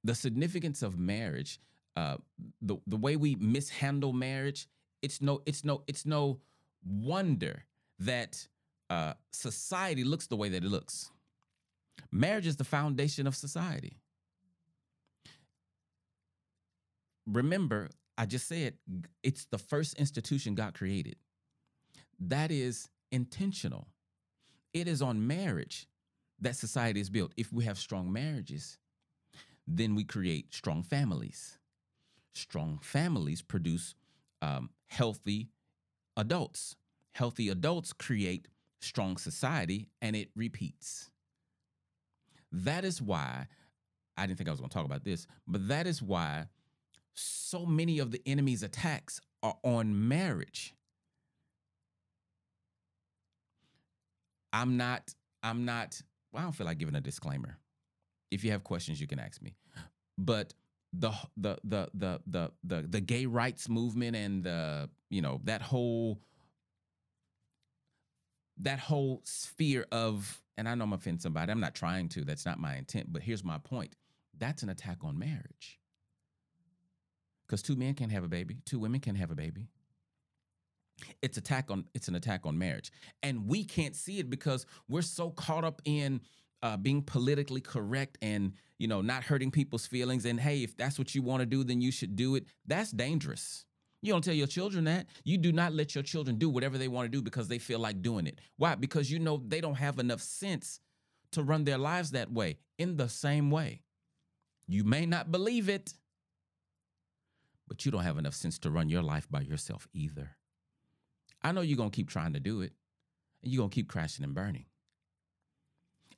The 0.03 0.15
significance 0.15 0.81
of 0.81 0.97
marriage, 0.97 1.59
uh, 1.97 2.17
the 2.61 2.77
the 2.87 2.95
way 2.95 3.17
we 3.17 3.35
mishandle 3.35 4.13
marriage, 4.13 4.67
it's 5.01 5.21
no 5.21 5.41
it's 5.45 5.65
no 5.65 5.83
it's 5.87 6.05
no 6.05 6.39
wonder 6.85 7.65
that 7.99 8.47
uh, 8.89 9.13
society 9.31 10.03
looks 10.03 10.27
the 10.27 10.37
way 10.37 10.49
that 10.49 10.63
it 10.63 10.69
looks. 10.69 11.11
Marriage 12.11 12.47
is 12.47 12.55
the 12.55 12.63
foundation 12.63 13.27
of 13.27 13.35
society. 13.35 13.97
Remember, 17.31 17.89
I 18.17 18.25
just 18.25 18.47
said 18.47 18.75
it's 19.23 19.45
the 19.45 19.57
first 19.57 19.95
institution 19.95 20.55
God 20.55 20.73
created. 20.73 21.15
That 22.19 22.51
is 22.51 22.89
intentional. 23.11 23.87
It 24.73 24.87
is 24.87 25.01
on 25.01 25.25
marriage 25.25 25.87
that 26.41 26.55
society 26.55 26.99
is 26.99 27.09
built. 27.09 27.33
If 27.37 27.51
we 27.53 27.65
have 27.65 27.77
strong 27.77 28.11
marriages, 28.11 28.77
then 29.67 29.95
we 29.95 30.03
create 30.03 30.53
strong 30.53 30.83
families. 30.83 31.57
Strong 32.33 32.79
families 32.81 33.41
produce 33.41 33.95
um, 34.41 34.69
healthy 34.87 35.49
adults. 36.17 36.75
Healthy 37.13 37.49
adults 37.49 37.93
create 37.93 38.47
strong 38.81 39.17
society 39.17 39.87
and 40.01 40.15
it 40.15 40.29
repeats. 40.35 41.09
That 42.51 42.85
is 42.85 43.01
why 43.01 43.47
I 44.17 44.25
didn't 44.25 44.37
think 44.37 44.49
I 44.49 44.51
was 44.51 44.59
going 44.59 44.69
to 44.69 44.73
talk 44.73 44.85
about 44.85 45.03
this, 45.03 45.27
but 45.47 45.67
that 45.67 45.87
is 45.87 46.01
why 46.01 46.47
so 47.15 47.65
many 47.65 47.99
of 47.99 48.11
the 48.11 48.21
enemy's 48.25 48.63
attacks 48.63 49.19
are 49.43 49.55
on 49.63 50.07
marriage. 50.07 50.73
I'm 54.51 54.77
not, 54.77 55.13
I'm 55.43 55.65
not, 55.65 56.01
well, 56.31 56.41
I 56.41 56.43
don't 56.43 56.53
feel 56.53 56.65
like 56.65 56.77
giving 56.77 56.95
a 56.95 57.01
disclaimer. 57.01 57.57
If 58.31 58.43
you 58.43 58.51
have 58.51 58.63
questions, 58.63 58.99
you 58.99 59.07
can 59.07 59.19
ask 59.19 59.41
me. 59.41 59.55
But 60.17 60.53
the 60.93 61.11
the 61.37 61.57
the 61.63 61.89
the 61.93 62.19
the 62.27 62.51
the 62.63 62.81
the 62.81 62.99
gay 62.99 63.25
rights 63.25 63.69
movement 63.69 64.15
and 64.15 64.43
the 64.43 64.89
you 65.09 65.21
know 65.21 65.39
that 65.43 65.61
whole 65.61 66.19
that 68.57 68.79
whole 68.79 69.21
sphere 69.23 69.85
of 69.91 70.41
and 70.57 70.67
I 70.67 70.75
know 70.75 70.83
I'm 70.83 70.93
offending 70.93 71.21
somebody. 71.21 71.51
I'm 71.51 71.61
not 71.61 71.73
trying 71.73 72.09
to. 72.09 72.25
That's 72.25 72.45
not 72.45 72.59
my 72.59 72.75
intent. 72.75 73.13
But 73.13 73.23
here's 73.23 73.45
my 73.45 73.59
point. 73.59 73.95
That's 74.37 74.61
an 74.61 74.69
attack 74.69 74.97
on 75.03 75.17
marriage. 75.17 75.78
Because 77.49 77.63
two 77.63 77.75
men 77.75 77.95
can't 77.95 78.11
have 78.11 78.23
a 78.23 78.27
baby, 78.27 78.57
two 78.65 78.77
women 78.77 78.99
can't 78.99 79.17
have 79.17 79.31
a 79.31 79.35
baby. 79.35 79.69
It's 81.23 81.37
attack 81.37 81.71
on 81.71 81.85
it's 81.95 82.07
an 82.07 82.15
attack 82.15 82.45
on 82.45 82.59
marriage. 82.59 82.91
And 83.23 83.47
we 83.47 83.63
can't 83.63 83.95
see 83.95 84.19
it 84.19 84.29
because 84.29 84.67
we're 84.87 85.01
so 85.01 85.31
caught 85.31 85.63
up 85.63 85.81
in 85.83 86.21
uh, 86.61 86.77
being 86.77 87.01
politically 87.01 87.61
correct 87.61 88.17
and 88.21 88.53
you 88.77 88.87
know 88.87 89.01
not 89.01 89.23
hurting 89.23 89.49
people's 89.49 89.87
feelings 89.87 90.25
and 90.25 90.39
hey 90.39 90.61
if 90.61 90.75
that's 90.75 90.99
what 90.99 91.15
you 91.15 91.21
want 91.21 91.39
to 91.39 91.45
do 91.45 91.63
then 91.63 91.81
you 91.81 91.91
should 91.91 92.15
do 92.15 92.35
it. 92.35 92.45
That's 92.67 92.91
dangerous. 92.91 93.65
You 94.01 94.13
don't 94.13 94.23
tell 94.23 94.33
your 94.33 94.47
children 94.47 94.83
that. 94.83 95.07
You 95.23 95.37
do 95.37 95.51
not 95.51 95.73
let 95.73 95.95
your 95.95 96.03
children 96.03 96.37
do 96.37 96.49
whatever 96.49 96.77
they 96.77 96.87
want 96.87 97.05
to 97.05 97.09
do 97.09 97.21
because 97.21 97.47
they 97.47 97.59
feel 97.59 97.79
like 97.79 98.01
doing 98.01 98.27
it. 98.27 98.39
Why? 98.57 98.75
Because 98.75 99.11
you 99.11 99.19
know 99.19 99.41
they 99.45 99.59
don't 99.59 99.75
have 99.75 99.99
enough 99.99 100.21
sense 100.21 100.79
to 101.31 101.43
run 101.43 101.63
their 101.63 101.77
lives 101.77 102.11
that 102.11 102.31
way 102.31 102.57
in 102.77 102.97
the 102.97 103.09
same 103.09 103.49
way. 103.49 103.81
You 104.67 104.83
may 104.83 105.05
not 105.05 105.31
believe 105.31 105.67
it 105.67 105.93
but 107.69 107.85
you 107.85 107.91
don't 107.91 108.03
have 108.03 108.17
enough 108.17 108.33
sense 108.33 108.59
to 108.59 108.69
run 108.69 108.89
your 108.89 109.03
life 109.03 109.27
by 109.29 109.41
yourself 109.41 109.87
either 109.93 110.31
i 111.43 111.51
know 111.51 111.61
you're 111.61 111.77
going 111.77 111.91
to 111.91 111.95
keep 111.95 112.09
trying 112.09 112.33
to 112.33 112.39
do 112.39 112.61
it 112.61 112.73
and 113.41 113.51
you're 113.51 113.61
going 113.61 113.69
to 113.69 113.75
keep 113.75 113.87
crashing 113.87 114.25
and 114.25 114.35
burning 114.35 114.65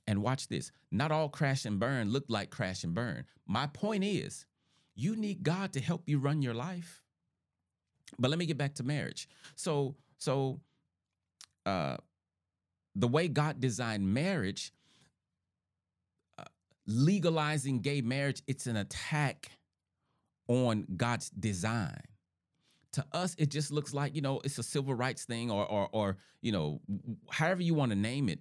and 0.07 0.21
watch 0.21 0.47
this. 0.47 0.71
Not 0.91 1.11
all 1.11 1.29
crash 1.29 1.65
and 1.65 1.79
burn 1.79 2.11
look 2.11 2.25
like 2.27 2.49
crash 2.49 2.83
and 2.83 2.93
burn. 2.93 3.25
My 3.47 3.67
point 3.67 4.03
is, 4.03 4.45
you 4.95 5.15
need 5.15 5.43
God 5.43 5.73
to 5.73 5.79
help 5.79 6.03
you 6.07 6.19
run 6.19 6.41
your 6.41 6.53
life. 6.53 7.01
But 8.19 8.29
let 8.29 8.39
me 8.39 8.45
get 8.45 8.57
back 8.57 8.75
to 8.75 8.83
marriage. 8.83 9.29
So, 9.55 9.95
so 10.17 10.59
uh 11.65 11.97
the 12.93 13.07
way 13.07 13.29
God 13.29 13.61
designed 13.61 14.13
marriage, 14.13 14.73
uh, 16.37 16.43
legalizing 16.85 17.79
gay 17.79 18.01
marriage, 18.01 18.41
it's 18.47 18.67
an 18.67 18.75
attack 18.75 19.49
on 20.51 20.85
God's 20.97 21.29
design. 21.29 22.01
To 22.93 23.05
us, 23.13 23.35
it 23.37 23.49
just 23.49 23.71
looks 23.71 23.93
like, 23.93 24.15
you 24.15 24.21
know, 24.21 24.41
it's 24.43 24.57
a 24.57 24.63
civil 24.63 24.93
rights 24.93 25.25
thing 25.25 25.49
or 25.49 25.65
or 25.65 25.89
or, 25.91 26.17
you 26.41 26.51
know, 26.51 26.81
however 27.29 27.61
you 27.61 27.73
want 27.73 27.91
to 27.91 27.97
name 27.97 28.27
it 28.27 28.39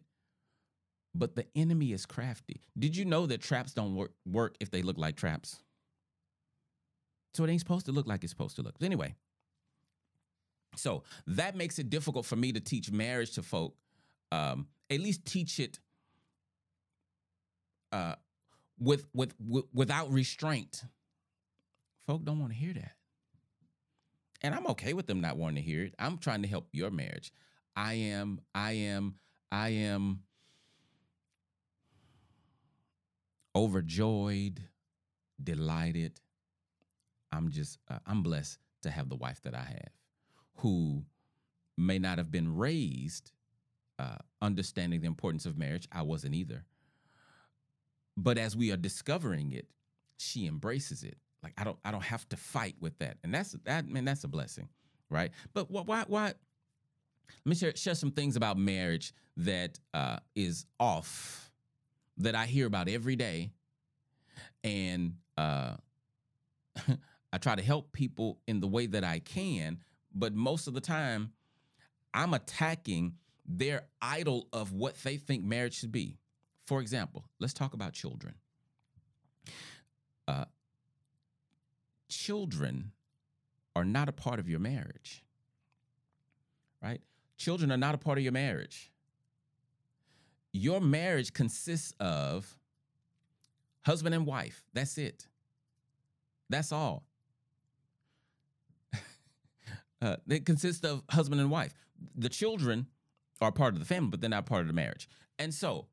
but 1.14 1.34
the 1.34 1.46
enemy 1.54 1.92
is 1.92 2.06
crafty. 2.06 2.60
Did 2.78 2.96
you 2.96 3.04
know 3.04 3.26
that 3.26 3.40
traps 3.40 3.72
don't 3.72 3.94
work, 3.94 4.12
work 4.26 4.54
if 4.60 4.70
they 4.70 4.82
look 4.82 4.98
like 4.98 5.16
traps? 5.16 5.62
So 7.34 7.44
it 7.44 7.50
ain't 7.50 7.60
supposed 7.60 7.86
to 7.86 7.92
look 7.92 8.06
like 8.06 8.22
it's 8.24 8.32
supposed 8.32 8.56
to 8.56 8.62
look. 8.62 8.76
Anyway, 8.80 9.14
so 10.76 11.04
that 11.26 11.56
makes 11.56 11.78
it 11.78 11.90
difficult 11.90 12.26
for 12.26 12.36
me 12.36 12.52
to 12.52 12.60
teach 12.60 12.90
marriage 12.90 13.32
to 13.32 13.42
folk. 13.42 13.74
Um, 14.32 14.68
at 14.88 15.00
least 15.00 15.24
teach 15.24 15.58
it 15.58 15.78
uh, 17.92 18.14
with, 18.78 19.06
with 19.12 19.34
with 19.44 19.64
without 19.72 20.10
restraint. 20.10 20.84
Folk 22.10 22.24
don't 22.24 22.40
want 22.40 22.50
to 22.50 22.58
hear 22.58 22.72
that, 22.72 22.96
and 24.42 24.52
I'm 24.52 24.66
okay 24.66 24.94
with 24.94 25.06
them 25.06 25.20
not 25.20 25.36
wanting 25.36 25.62
to 25.62 25.70
hear 25.70 25.84
it. 25.84 25.94
I'm 25.96 26.18
trying 26.18 26.42
to 26.42 26.48
help 26.48 26.66
your 26.72 26.90
marriage. 26.90 27.32
I 27.76 27.94
am. 27.94 28.40
I 28.52 28.72
am. 28.72 29.14
I 29.52 29.68
am 29.68 30.24
overjoyed, 33.54 34.60
delighted. 35.40 36.18
I'm 37.30 37.48
just, 37.48 37.78
uh, 37.88 38.00
I'm 38.04 38.24
blessed 38.24 38.58
to 38.82 38.90
have 38.90 39.08
the 39.08 39.14
wife 39.14 39.40
that 39.42 39.54
I 39.54 39.62
have 39.62 39.92
who 40.56 41.04
may 41.78 42.00
not 42.00 42.18
have 42.18 42.32
been 42.32 42.56
raised 42.56 43.30
uh, 44.00 44.16
understanding 44.42 45.00
the 45.00 45.06
importance 45.06 45.46
of 45.46 45.56
marriage. 45.56 45.86
I 45.92 46.02
wasn't 46.02 46.34
either. 46.34 46.64
But 48.16 48.36
as 48.36 48.56
we 48.56 48.72
are 48.72 48.76
discovering 48.76 49.52
it, 49.52 49.68
she 50.18 50.48
embraces 50.48 51.04
it. 51.04 51.16
Like 51.42 51.54
I 51.56 51.64
don't, 51.64 51.78
I 51.84 51.90
don't 51.90 52.02
have 52.02 52.28
to 52.30 52.36
fight 52.36 52.76
with 52.80 52.98
that, 52.98 53.16
and 53.24 53.32
that's 53.34 53.52
that. 53.64 53.88
Man, 53.88 54.04
that's 54.04 54.24
a 54.24 54.28
blessing, 54.28 54.68
right? 55.08 55.30
But 55.54 55.70
why, 55.70 55.82
why, 55.82 56.04
why? 56.06 56.24
Let 56.26 57.46
me 57.46 57.54
share, 57.54 57.74
share 57.76 57.94
some 57.94 58.10
things 58.10 58.36
about 58.36 58.58
marriage 58.58 59.14
that 59.38 59.78
uh, 59.94 60.18
is 60.34 60.66
off 60.78 61.50
that 62.18 62.34
I 62.34 62.46
hear 62.46 62.66
about 62.66 62.88
every 62.88 63.16
day, 63.16 63.52
and 64.62 65.14
uh, 65.38 65.76
I 67.32 67.38
try 67.38 67.54
to 67.54 67.62
help 67.62 67.92
people 67.92 68.40
in 68.46 68.60
the 68.60 68.68
way 68.68 68.86
that 68.86 69.04
I 69.04 69.20
can. 69.20 69.78
But 70.12 70.34
most 70.34 70.66
of 70.66 70.74
the 70.74 70.80
time, 70.80 71.32
I'm 72.12 72.34
attacking 72.34 73.14
their 73.46 73.84
idol 74.02 74.48
of 74.52 74.72
what 74.72 74.96
they 75.02 75.16
think 75.16 75.44
marriage 75.44 75.78
should 75.78 75.92
be. 75.92 76.18
For 76.66 76.80
example, 76.80 77.24
let's 77.38 77.52
talk 77.52 77.74
about 77.74 77.92
children. 77.92 78.34
Uh, 80.28 80.44
children 82.10 82.92
are 83.74 83.84
not 83.84 84.08
a 84.08 84.12
part 84.12 84.38
of 84.38 84.48
your 84.48 84.60
marriage, 84.60 85.24
right? 86.82 87.00
Children 87.36 87.72
are 87.72 87.76
not 87.78 87.94
a 87.94 87.98
part 87.98 88.18
of 88.18 88.24
your 88.24 88.32
marriage 88.32 88.90
your 90.52 90.80
marriage 90.80 91.32
consists 91.32 91.94
of 92.00 92.58
husband 93.82 94.14
and 94.14 94.26
wife. 94.26 94.64
That's 94.72 94.98
it. 94.98 95.26
That's 96.48 96.72
all. 96.72 97.04
uh, 100.02 100.16
it 100.28 100.44
consists 100.44 100.84
of 100.84 101.02
husband 101.10 101.40
and 101.40 101.50
wife. 101.50 101.74
The 102.16 102.28
children 102.28 102.86
are 103.40 103.52
part 103.52 103.74
of 103.74 103.78
the 103.80 103.86
family, 103.86 104.10
but 104.10 104.20
they're 104.20 104.30
not 104.30 104.46
part 104.46 104.62
of 104.62 104.66
the 104.66 104.72
marriage. 104.72 105.08
And 105.38 105.54
so, 105.54 105.86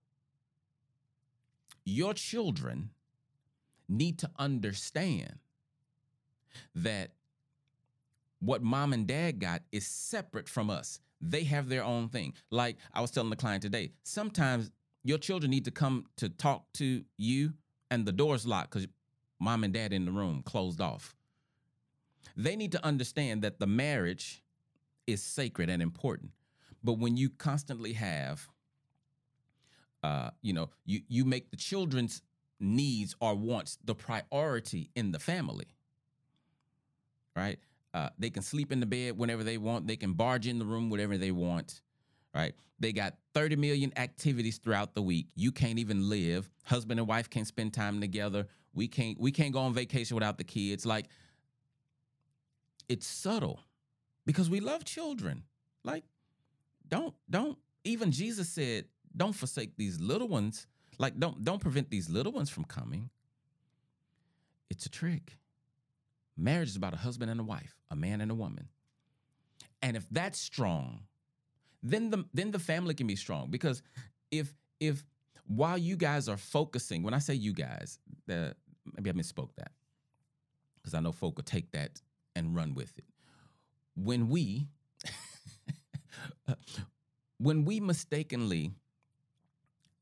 your 1.86 2.14
children 2.14 2.90
need 3.88 4.20
to 4.20 4.30
understand 4.38 5.40
that 6.76 7.12
what 8.40 8.62
mom 8.62 8.94
and 8.94 9.08
dad 9.08 9.40
got 9.40 9.64
is 9.72 9.86
separate 9.86 10.48
from 10.48 10.70
us. 10.70 11.00
They 11.20 11.44
have 11.46 11.70
their 11.70 11.84
own 11.84 12.10
thing. 12.10 12.34
Like 12.52 12.78
I 12.94 13.02
was 13.02 13.12
telling 13.12 13.30
the 13.30 13.36
client 13.36 13.64
today, 13.64 13.92
sometimes 14.04 14.72
your 15.04 15.18
children 15.18 15.50
need 15.50 15.66
to 15.66 15.72
come 15.72 16.06
to 16.18 16.30
talk 16.30 16.72
to 16.74 17.04
you 17.18 17.54
and 17.90 18.06
the 18.06 18.12
door's 18.12 18.46
locked 18.46 18.72
because 18.72 18.88
mom 19.40 19.64
and 19.64 19.74
dad 19.74 19.94
in 19.94 20.06
the 20.06 20.12
room 20.12 20.44
closed 20.44 20.82
off. 20.82 21.16
They 22.36 22.56
need 22.56 22.72
to 22.74 22.86
understand 22.86 23.42
that 23.42 23.60
the 23.60 23.68
marriage 23.68 24.44
is 25.08 25.24
sacred 25.24 25.70
and 25.70 25.82
important. 25.82 26.32
But 26.84 27.00
when 27.00 27.18
you 27.18 27.30
constantly 27.30 27.94
have, 27.94 28.48
uh, 30.04 30.30
you 30.42 30.54
know, 30.54 30.70
you 30.86 31.02
you 31.08 31.26
make 31.26 31.50
the 31.50 31.58
children's 31.58 32.22
needs 32.60 33.16
or 33.20 33.36
wants 33.36 33.78
the 33.84 33.96
priority 33.96 34.92
in 34.96 35.12
the 35.12 35.20
family, 35.20 35.66
right? 37.38 37.60
Uh, 37.94 38.10
they 38.20 38.30
can 38.30 38.42
sleep 38.44 38.72
in 38.72 38.80
the 38.80 38.86
bed 38.86 39.18
whenever 39.18 39.44
they 39.44 39.58
want. 39.58 39.88
They 39.88 39.96
can 39.96 40.14
barge 40.14 40.48
in 40.48 40.60
the 40.60 40.66
room 40.66 40.90
whenever 40.90 41.18
they 41.18 41.32
want. 41.32 41.82
right? 42.36 42.54
They 42.80 42.92
got 42.94 43.16
30 43.34 43.56
million 43.56 43.94
activities 43.96 44.58
throughout 44.58 44.94
the 44.94 45.02
week. 45.02 45.28
You 45.36 45.52
can't 45.52 45.80
even 45.80 46.10
live. 46.10 46.50
Husband 46.66 47.00
and 47.00 47.08
wife 47.08 47.30
can't 47.30 47.48
spend 47.48 47.74
time 47.74 48.02
together. 48.02 48.48
We 48.74 48.88
can't 48.88 49.20
we 49.20 49.32
can't 49.32 49.54
go 49.54 49.60
on 49.62 49.74
vacation 49.74 50.16
without 50.16 50.38
the 50.38 50.44
kids. 50.44 50.86
Like 50.86 51.08
it's 52.90 53.08
subtle 53.08 53.60
because 54.26 54.50
we 54.50 54.60
love 54.60 54.84
children. 54.86 55.44
Like 55.84 56.04
don't 56.88 57.16
don't 57.30 57.58
even 57.84 58.12
Jesus 58.12 58.50
said, 58.50 58.86
don't 59.16 59.34
forsake 59.34 59.76
these 59.78 60.00
little 60.00 60.28
ones. 60.28 60.68
Like 61.00 61.20
don't 61.20 61.44
don't 61.44 61.62
prevent 61.62 61.90
these 61.90 62.10
little 62.10 62.32
ones 62.32 62.50
from 62.52 62.66
coming. 62.66 63.10
It's 64.70 64.86
a 64.86 64.90
trick. 64.90 65.38
Marriage 66.38 66.70
is 66.70 66.76
about 66.76 66.94
a 66.94 66.98
husband 66.98 67.32
and 67.32 67.40
a 67.40 67.44
wife, 67.44 67.76
a 67.90 67.96
man 67.96 68.22
and 68.22 68.32
a 68.32 68.36
woman. 68.36 68.70
And 69.82 69.98
if 69.98 70.08
that's 70.12 70.40
strong, 70.40 71.02
then 71.84 72.10
the 72.10 72.26
then 72.34 72.52
the 72.52 72.60
family 72.60 72.94
can 72.94 73.08
be 73.08 73.16
strong 73.16 73.50
because 73.50 73.82
if 74.32 74.54
if 74.80 75.04
while 75.48 75.78
you 75.78 75.96
guys 75.96 76.28
are 76.28 76.38
focusing, 76.38 77.04
when 77.04 77.14
I 77.14 77.20
say 77.20 77.34
you 77.34 77.54
guys, 77.54 78.00
the 78.26 78.56
maybe 78.96 79.10
I 79.10 79.14
misspoke 79.14 79.56
that 79.58 79.72
because 80.76 80.94
I 80.94 81.00
know 81.00 81.12
folk 81.12 81.38
will 81.38 81.44
take 81.44 81.72
that 81.72 82.02
and 82.36 82.56
run 82.56 82.74
with 82.74 82.98
it. 82.98 83.06
When 83.96 84.30
we 84.30 84.68
when 87.38 87.66
we 87.66 87.80
mistakenly 87.80 88.72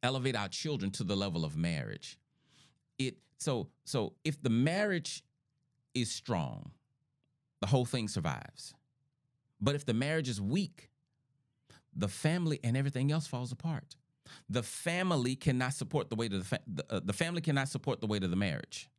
elevate 0.04 0.36
our 0.36 0.48
children 0.48 0.92
to 0.92 1.04
the 1.04 1.16
level 1.16 1.46
of 1.46 1.58
marriage, 1.58 2.18
it 2.98 3.18
so 3.38 3.70
so 3.86 4.14
if 4.24 4.42
the 4.42 4.50
marriage 4.50 5.24
is 5.96 6.12
strong, 6.12 6.72
the 7.62 7.68
whole 7.68 7.86
thing 7.86 8.08
survives. 8.08 8.74
But 9.60 9.76
if 9.76 9.86
the 9.86 9.94
marriage 9.94 10.30
is 10.30 10.42
weak, 10.42 10.92
the 11.96 12.08
family 12.08 12.60
and 12.64 12.76
everything 12.76 13.12
else 13.12 13.26
falls 13.26 13.52
apart. 13.52 13.96
The 14.50 14.64
family 14.64 15.36
cannot 15.36 15.74
support 15.74 16.10
the 16.10 16.16
weight 16.16 16.34
of 16.34 16.40
the 16.40 16.46
fa- 16.46 16.60
the, 16.68 16.86
uh, 16.90 17.00
the 17.04 17.14
family 17.14 17.42
cannot 17.42 17.70
support 17.70 18.02
the 18.02 18.08
weight 18.08 18.24
of 18.24 18.32
the 18.32 18.36
marriage. 18.36 18.90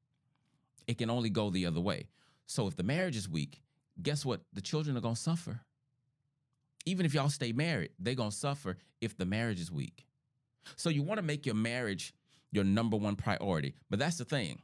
It 0.87 0.99
can 0.99 1.11
only 1.11 1.31
go 1.31 1.50
the 1.50 1.67
other 1.67 1.81
way. 1.81 2.09
So 2.47 2.67
if 2.69 2.76
the 2.76 2.83
marriage 2.85 3.17
is 3.17 3.29
weak, 3.29 3.61
guess 4.03 4.25
what? 4.25 4.41
The 4.53 4.61
children 4.61 4.97
are 4.97 5.00
going 5.00 5.17
to 5.17 5.21
suffer. 5.21 5.61
Even 6.87 7.05
if 7.05 7.12
y'all 7.12 7.29
stay 7.29 7.53
married, 7.53 7.91
they're 7.99 8.15
going 8.15 8.31
to 8.31 8.37
suffer 8.37 8.79
if 9.00 9.17
the 9.17 9.26
marriage 9.26 9.61
is 9.61 9.71
weak. 9.71 10.07
So 10.76 10.88
you 10.88 11.03
want 11.03 11.19
to 11.19 11.26
make 11.26 11.45
your 11.45 11.57
marriage 11.57 12.15
your 12.53 12.65
number 12.65 12.97
one 12.97 13.17
priority. 13.17 13.75
But 13.91 13.99
that's 13.99 14.19
the 14.19 14.25
thing. 14.25 14.62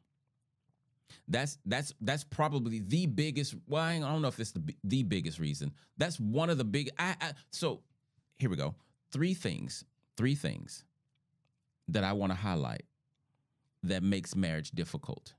That's 1.28 1.58
that's 1.66 1.92
that's 2.00 2.24
probably 2.24 2.80
the 2.80 3.06
biggest. 3.06 3.54
Well, 3.66 3.82
I 3.82 3.98
don't 3.98 4.22
know 4.22 4.28
if 4.28 4.38
it's 4.38 4.52
the 4.52 4.62
the 4.84 5.02
biggest 5.02 5.38
reason. 5.38 5.72
That's 5.98 6.18
one 6.18 6.50
of 6.50 6.58
the 6.58 6.64
big. 6.64 6.90
I, 6.98 7.16
I 7.20 7.32
so 7.50 7.80
here 8.38 8.50
we 8.50 8.56
go. 8.56 8.74
Three 9.10 9.34
things. 9.34 9.84
Three 10.16 10.34
things 10.34 10.84
that 11.88 12.04
I 12.04 12.12
want 12.12 12.32
to 12.32 12.36
highlight 12.36 12.84
that 13.82 14.02
makes 14.02 14.36
marriage 14.36 14.70
difficult. 14.70 15.34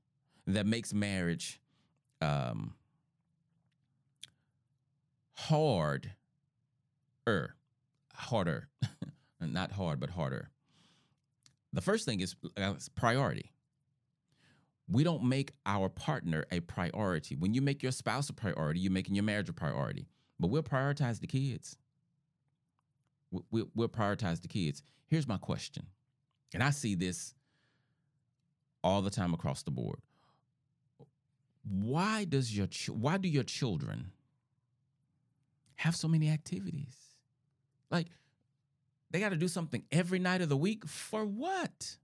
That 0.48 0.66
makes 0.66 0.94
marriage 0.94 1.62
um, 2.22 2.74
hard. 5.34 6.12
Er, 7.28 7.56
harder, 8.14 8.68
not 9.40 9.72
hard, 9.72 10.00
but 10.00 10.10
harder. 10.10 10.50
The 11.72 11.82
first 11.82 12.06
thing 12.06 12.20
is 12.20 12.36
uh, 12.58 12.74
priority 12.96 13.53
we 14.90 15.04
don't 15.04 15.24
make 15.24 15.54
our 15.66 15.90
partner 15.90 16.46
a 16.52 16.60
priority. 16.60 17.36
When 17.36 17.54
you 17.54 17.62
make 17.62 17.82
your 17.82 17.92
spouse 17.92 18.30
a 18.30 18.34
priority, 18.34 18.82
you're 18.82 18.92
making 18.92 19.16
your 19.16 19.24
marriage 19.24 19.50
a 19.50 19.54
priority. 19.54 20.08
But 20.40 20.48
we'll 20.48 20.64
prioritize 20.64 21.20
the 21.20 21.28
kids. 21.28 21.78
We'll, 23.52 23.90
prioritize 23.90 24.42
the 24.42 24.48
kids. 24.48 24.84
Here's 25.08 25.28
my 25.28 25.38
question, 25.38 25.88
and 26.54 26.62
I 26.62 26.70
see 26.70 26.94
this 26.94 27.34
all 28.84 29.02
the 29.02 29.10
time 29.10 29.34
across 29.34 29.64
the 29.64 29.72
board. 29.72 30.00
Why 31.64 32.26
does 32.26 32.56
your 32.56 32.68
ch- 32.68 32.90
why 32.90 33.18
do 33.18 33.28
your 33.28 33.44
children 33.44 34.12
have 35.78 35.96
so 35.96 36.08
many 36.08 36.30
activities? 36.30 36.96
Like 37.90 38.08
they 39.10 39.20
got 39.20 39.30
to 39.30 39.38
do 39.38 39.48
something 39.48 39.84
every 39.92 40.20
night 40.20 40.42
of 40.42 40.50
the 40.50 40.58
week 40.58 40.86
for 40.86 41.26
what? 41.26 41.98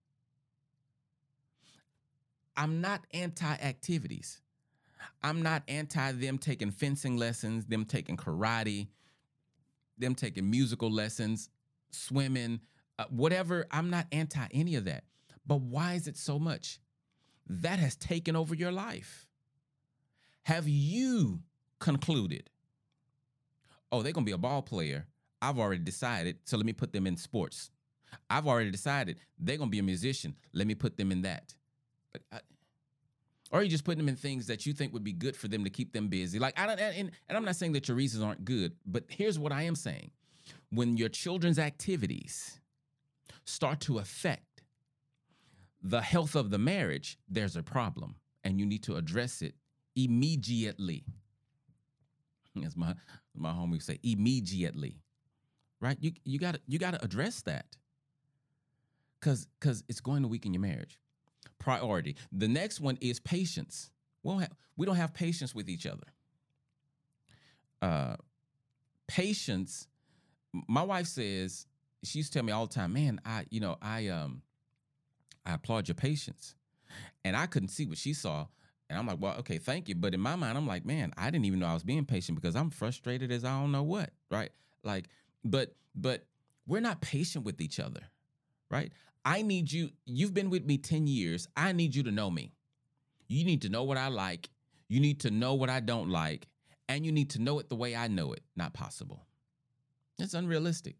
I'm 2.59 2.81
not 2.81 3.05
anti 3.13 3.53
activities. 3.53 4.41
I'm 5.23 5.41
not 5.41 5.63
anti 5.69 6.11
them 6.11 6.37
taking 6.37 6.71
fencing 6.71 7.15
lessons, 7.15 7.65
them 7.65 7.85
taking 7.85 8.17
karate, 8.17 8.89
them 9.97 10.13
taking 10.13 10.49
musical 10.49 10.91
lessons, 10.91 11.49
swimming, 11.91 12.59
uh, 12.99 13.05
whatever. 13.09 13.65
I'm 13.71 13.89
not 13.89 14.07
anti 14.11 14.45
any 14.51 14.75
of 14.75 14.85
that. 14.85 15.05
But 15.47 15.61
why 15.61 15.93
is 15.93 16.07
it 16.07 16.17
so 16.17 16.37
much? 16.37 16.79
That 17.47 17.79
has 17.79 17.95
taken 17.95 18.35
over 18.35 18.53
your 18.53 18.73
life. 18.73 19.25
Have 20.43 20.67
you 20.67 21.39
concluded, 21.79 22.49
oh, 23.89 24.01
they're 24.01 24.11
going 24.11 24.25
to 24.25 24.29
be 24.29 24.33
a 24.33 24.37
ball 24.37 24.61
player? 24.61 25.07
I've 25.41 25.57
already 25.57 25.81
decided, 25.81 26.39
so 26.43 26.57
let 26.57 26.65
me 26.65 26.73
put 26.73 26.91
them 26.91 27.07
in 27.07 27.15
sports. 27.15 27.71
I've 28.29 28.47
already 28.47 28.71
decided 28.71 29.21
they're 29.39 29.55
going 29.55 29.69
to 29.69 29.71
be 29.71 29.79
a 29.79 29.83
musician. 29.83 30.35
Let 30.51 30.67
me 30.67 30.75
put 30.75 30.97
them 30.97 31.13
in 31.13 31.21
that. 31.21 31.53
I, 32.31 32.39
or 33.51 33.63
you 33.63 33.69
just 33.69 33.83
putting 33.83 33.97
them 33.97 34.09
in 34.09 34.15
things 34.15 34.47
that 34.47 34.65
you 34.65 34.73
think 34.73 34.93
would 34.93 35.03
be 35.03 35.13
good 35.13 35.35
for 35.35 35.47
them 35.47 35.63
to 35.63 35.69
keep 35.69 35.91
them 35.91 36.07
busy. 36.07 36.39
Like 36.39 36.59
I 36.59 36.67
don't, 36.67 36.79
and, 36.79 37.11
and 37.27 37.37
I'm 37.37 37.45
not 37.45 37.55
saying 37.55 37.73
that 37.73 37.87
your 37.87 37.97
reasons 37.97 38.23
aren't 38.23 38.45
good, 38.45 38.73
but 38.85 39.05
here's 39.07 39.39
what 39.39 39.51
I 39.51 39.63
am 39.63 39.75
saying: 39.75 40.11
when 40.69 40.97
your 40.97 41.09
children's 41.09 41.59
activities 41.59 42.59
start 43.45 43.79
to 43.81 43.97
affect 43.97 44.63
the 45.81 46.01
health 46.01 46.35
of 46.35 46.51
the 46.51 46.57
marriage, 46.57 47.17
there's 47.27 47.55
a 47.55 47.63
problem, 47.63 48.15
and 48.43 48.59
you 48.59 48.65
need 48.65 48.83
to 48.83 48.95
address 48.95 49.41
it 49.41 49.55
immediately. 49.95 51.03
As 52.63 52.75
my 52.75 52.93
my 53.35 53.51
homie 53.51 53.81
say, 53.81 53.99
immediately, 54.03 55.01
right? 55.79 55.97
You 55.99 56.11
you 56.23 56.37
got 56.37 56.57
you 56.67 56.77
got 56.77 56.93
to 56.93 57.03
address 57.03 57.41
that, 57.43 57.65
cause 59.21 59.47
cause 59.61 59.83
it's 59.87 60.01
going 60.01 60.21
to 60.23 60.27
weaken 60.27 60.53
your 60.53 60.61
marriage 60.61 60.99
priority. 61.59 62.15
The 62.31 62.47
next 62.47 62.79
one 62.79 62.97
is 63.01 63.19
patience. 63.19 63.91
We 64.23 64.31
don't 64.31 64.41
have, 64.41 64.51
we 64.77 64.85
don't 64.85 64.95
have 64.95 65.13
patience 65.13 65.53
with 65.53 65.69
each 65.69 65.85
other. 65.85 66.07
Uh, 67.81 68.15
patience. 69.07 69.87
My 70.67 70.83
wife 70.83 71.07
says 71.07 71.67
she 72.03 72.19
used 72.19 72.33
to 72.33 72.39
tell 72.39 72.45
me 72.45 72.51
all 72.51 72.65
the 72.67 72.73
time, 72.73 72.93
"Man, 72.93 73.21
I 73.25 73.45
you 73.49 73.59
know 73.59 73.77
I 73.81 74.07
um 74.07 74.41
I 75.45 75.53
applaud 75.53 75.87
your 75.87 75.95
patience," 75.95 76.55
and 77.23 77.35
I 77.35 77.45
couldn't 77.45 77.69
see 77.69 77.85
what 77.85 77.97
she 77.97 78.13
saw. 78.13 78.47
And 78.89 78.97
I'm 78.97 79.05
like, 79.05 79.21
well, 79.21 79.35
okay, 79.39 79.59
thank 79.59 79.87
you. 79.87 79.93
But 79.93 80.15
in 80.15 80.19
my 80.19 80.35
mind, 80.35 80.57
I'm 80.57 80.65
like, 80.65 80.83
man, 80.83 81.13
I 81.15 81.29
didn't 81.29 81.45
even 81.45 81.59
know 81.59 81.67
I 81.67 81.75
was 81.75 81.83
being 81.83 82.05
patient 82.05 82.35
because 82.41 82.55
I'm 82.55 82.71
frustrated 82.71 83.31
as 83.31 83.45
I 83.45 83.59
don't 83.59 83.71
know 83.71 83.83
what, 83.83 84.09
right? 84.31 84.49
Like, 84.83 85.09
but 85.43 85.75
but 85.95 86.25
we're 86.65 86.79
not 86.79 87.01
patient 87.01 87.45
with 87.45 87.61
each 87.61 87.79
other, 87.79 88.01
right? 88.71 88.91
I 89.25 89.41
need 89.41 89.71
you, 89.71 89.89
you've 90.05 90.33
been 90.33 90.49
with 90.49 90.65
me 90.65 90.77
10 90.77 91.07
years. 91.07 91.47
I 91.55 91.71
need 91.71 91.95
you 91.95 92.03
to 92.03 92.11
know 92.11 92.31
me. 92.31 92.53
You 93.27 93.45
need 93.45 93.61
to 93.63 93.69
know 93.69 93.83
what 93.83 93.97
I 93.97 94.07
like. 94.07 94.49
You 94.87 94.99
need 94.99 95.19
to 95.21 95.31
know 95.31 95.53
what 95.53 95.69
I 95.69 95.79
don't 95.79 96.09
like. 96.09 96.47
And 96.87 97.05
you 97.05 97.11
need 97.11 97.29
to 97.31 97.41
know 97.41 97.59
it 97.59 97.69
the 97.69 97.75
way 97.75 97.95
I 97.95 98.07
know 98.07 98.33
it. 98.33 98.41
Not 98.55 98.73
possible. 98.73 99.27
It's 100.17 100.33
unrealistic. 100.33 100.95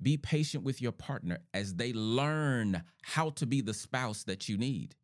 Be 0.00 0.16
patient 0.16 0.62
with 0.62 0.82
your 0.82 0.92
partner 0.92 1.38
as 1.54 1.74
they 1.74 1.92
learn 1.92 2.82
how 3.02 3.30
to 3.30 3.46
be 3.46 3.60
the 3.60 3.74
spouse 3.74 4.24
that 4.24 4.48
you 4.48 4.58
need. 4.58 4.94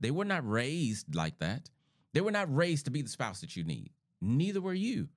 They 0.00 0.10
were 0.10 0.24
not 0.24 0.48
raised 0.48 1.14
like 1.14 1.38
that. 1.38 1.70
They 2.12 2.20
were 2.20 2.30
not 2.30 2.54
raised 2.54 2.84
to 2.84 2.90
be 2.90 3.02
the 3.02 3.08
spouse 3.08 3.40
that 3.40 3.56
you 3.56 3.64
need. 3.64 3.90
Neither 4.20 4.60
were 4.60 4.74
you. 4.74 5.08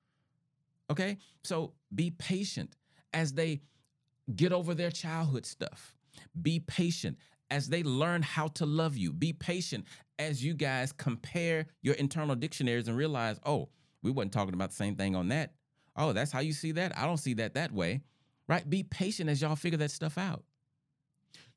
Okay? 0.89 1.17
So 1.43 1.73
be 1.93 2.11
patient 2.11 2.75
as 3.13 3.33
they 3.33 3.61
get 4.33 4.51
over 4.51 4.73
their 4.73 4.91
childhood 4.91 5.45
stuff. 5.45 5.93
Be 6.41 6.59
patient 6.59 7.17
as 7.51 7.69
they 7.69 7.83
learn 7.83 8.21
how 8.21 8.47
to 8.47 8.65
love 8.65 8.97
you. 8.97 9.13
Be 9.13 9.33
patient 9.33 9.85
as 10.17 10.43
you 10.43 10.53
guys 10.53 10.91
compare 10.91 11.67
your 11.81 11.95
internal 11.95 12.35
dictionaries 12.35 12.88
and 12.88 12.97
realize, 12.97 13.39
oh, 13.45 13.69
we 14.01 14.11
wasn't 14.11 14.33
talking 14.33 14.53
about 14.53 14.69
the 14.69 14.75
same 14.75 14.95
thing 14.95 15.15
on 15.15 15.29
that. 15.29 15.53
Oh, 15.95 16.13
that's 16.13 16.31
how 16.31 16.39
you 16.39 16.53
see 16.53 16.71
that? 16.73 16.97
I 16.97 17.05
don't 17.05 17.17
see 17.17 17.33
that 17.35 17.53
that 17.55 17.71
way. 17.71 18.01
Right? 18.47 18.67
Be 18.69 18.83
patient 18.83 19.29
as 19.29 19.41
y'all 19.41 19.55
figure 19.55 19.77
that 19.79 19.91
stuff 19.91 20.17
out. 20.17 20.43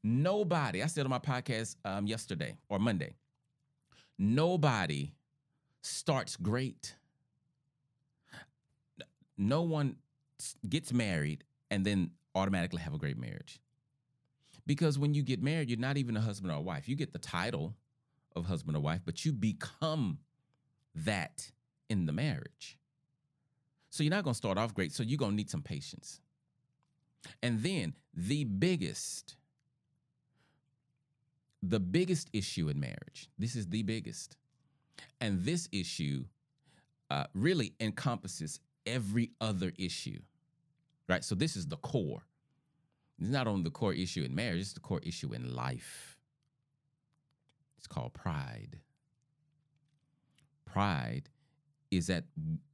Nobody, 0.02 0.82
I 0.82 0.86
said 0.86 1.04
on 1.04 1.10
my 1.10 1.18
podcast 1.18 1.76
um, 1.84 2.06
yesterday 2.06 2.56
or 2.68 2.78
Monday, 2.78 3.14
nobody 4.18 5.12
starts 5.82 6.36
great. 6.36 6.94
No 9.36 9.62
one 9.62 9.96
gets 10.68 10.92
married 10.92 11.44
and 11.70 11.84
then 11.84 12.10
automatically 12.38 12.80
have 12.80 12.94
a 12.94 12.98
great 12.98 13.18
marriage. 13.18 13.60
Because 14.66 14.98
when 14.98 15.14
you 15.14 15.22
get 15.22 15.42
married, 15.42 15.70
you're 15.70 15.78
not 15.78 15.96
even 15.96 16.16
a 16.16 16.20
husband 16.20 16.52
or 16.52 16.56
a 16.56 16.60
wife. 16.60 16.88
You 16.88 16.96
get 16.96 17.12
the 17.12 17.18
title 17.18 17.74
of 18.36 18.46
husband 18.46 18.76
or 18.76 18.80
wife, 18.80 19.00
but 19.04 19.24
you 19.24 19.32
become 19.32 20.18
that 20.94 21.50
in 21.88 22.06
the 22.06 22.12
marriage. 22.12 22.78
So 23.90 24.02
you're 24.02 24.10
not 24.10 24.24
going 24.24 24.34
to 24.34 24.38
start 24.38 24.58
off 24.58 24.74
great. 24.74 24.92
So 24.92 25.02
you're 25.02 25.18
going 25.18 25.32
to 25.32 25.36
need 25.36 25.50
some 25.50 25.62
patience. 25.62 26.20
And 27.42 27.62
then 27.62 27.94
the 28.14 28.44
biggest, 28.44 29.36
the 31.62 31.80
biggest 31.80 32.28
issue 32.32 32.68
in 32.68 32.78
marriage, 32.78 33.28
this 33.38 33.56
is 33.56 33.68
the 33.68 33.82
biggest. 33.82 34.36
And 35.20 35.44
this 35.44 35.68
issue 35.72 36.24
uh, 37.10 37.24
really 37.34 37.74
encompasses 37.80 38.60
every 38.86 39.30
other 39.40 39.72
issue, 39.78 40.20
right? 41.08 41.24
So 41.24 41.34
this 41.34 41.56
is 41.56 41.66
the 41.66 41.76
core. 41.76 42.22
It's 43.18 43.30
not 43.30 43.46
only 43.46 43.64
the 43.64 43.70
core 43.70 43.92
issue 43.92 44.22
in 44.22 44.34
marriage, 44.34 44.60
it's 44.60 44.72
the 44.72 44.80
core 44.80 45.00
issue 45.02 45.32
in 45.32 45.54
life. 45.54 46.18
It's 47.76 47.86
called 47.86 48.14
pride. 48.14 48.78
Pride 50.64 51.28
is 51.90 52.10
at 52.10 52.24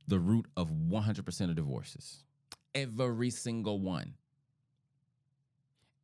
the 0.06 0.18
root 0.18 0.46
of 0.56 0.70
100% 0.70 1.40
of 1.48 1.56
divorces. 1.56 2.24
Every 2.74 3.30
single 3.30 3.78
one. 3.80 4.14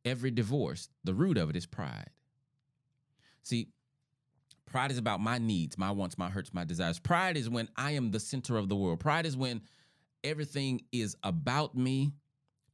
Every 0.03 0.31
divorce, 0.31 0.89
the 1.03 1.13
root 1.13 1.37
of 1.37 1.49
it 1.51 1.55
is 1.55 1.67
pride. 1.67 2.09
See, 3.43 3.67
pride 4.65 4.89
is 4.89 4.97
about 4.97 5.19
my 5.19 5.37
needs, 5.37 5.77
my 5.77 5.91
wants, 5.91 6.17
my 6.17 6.29
hurts, 6.29 6.53
my 6.53 6.63
desires. 6.63 6.97
Pride 6.97 7.37
is 7.37 7.49
when 7.49 7.69
I 7.75 7.91
am 7.91 8.09
the 8.09 8.19
center 8.19 8.57
of 8.57 8.69
the 8.69 8.75
world. 8.75 8.99
Pride 8.99 9.27
is 9.27 9.37
when 9.37 9.61
everything 10.23 10.81
is 10.91 11.15
about 11.23 11.75
me, 11.75 12.13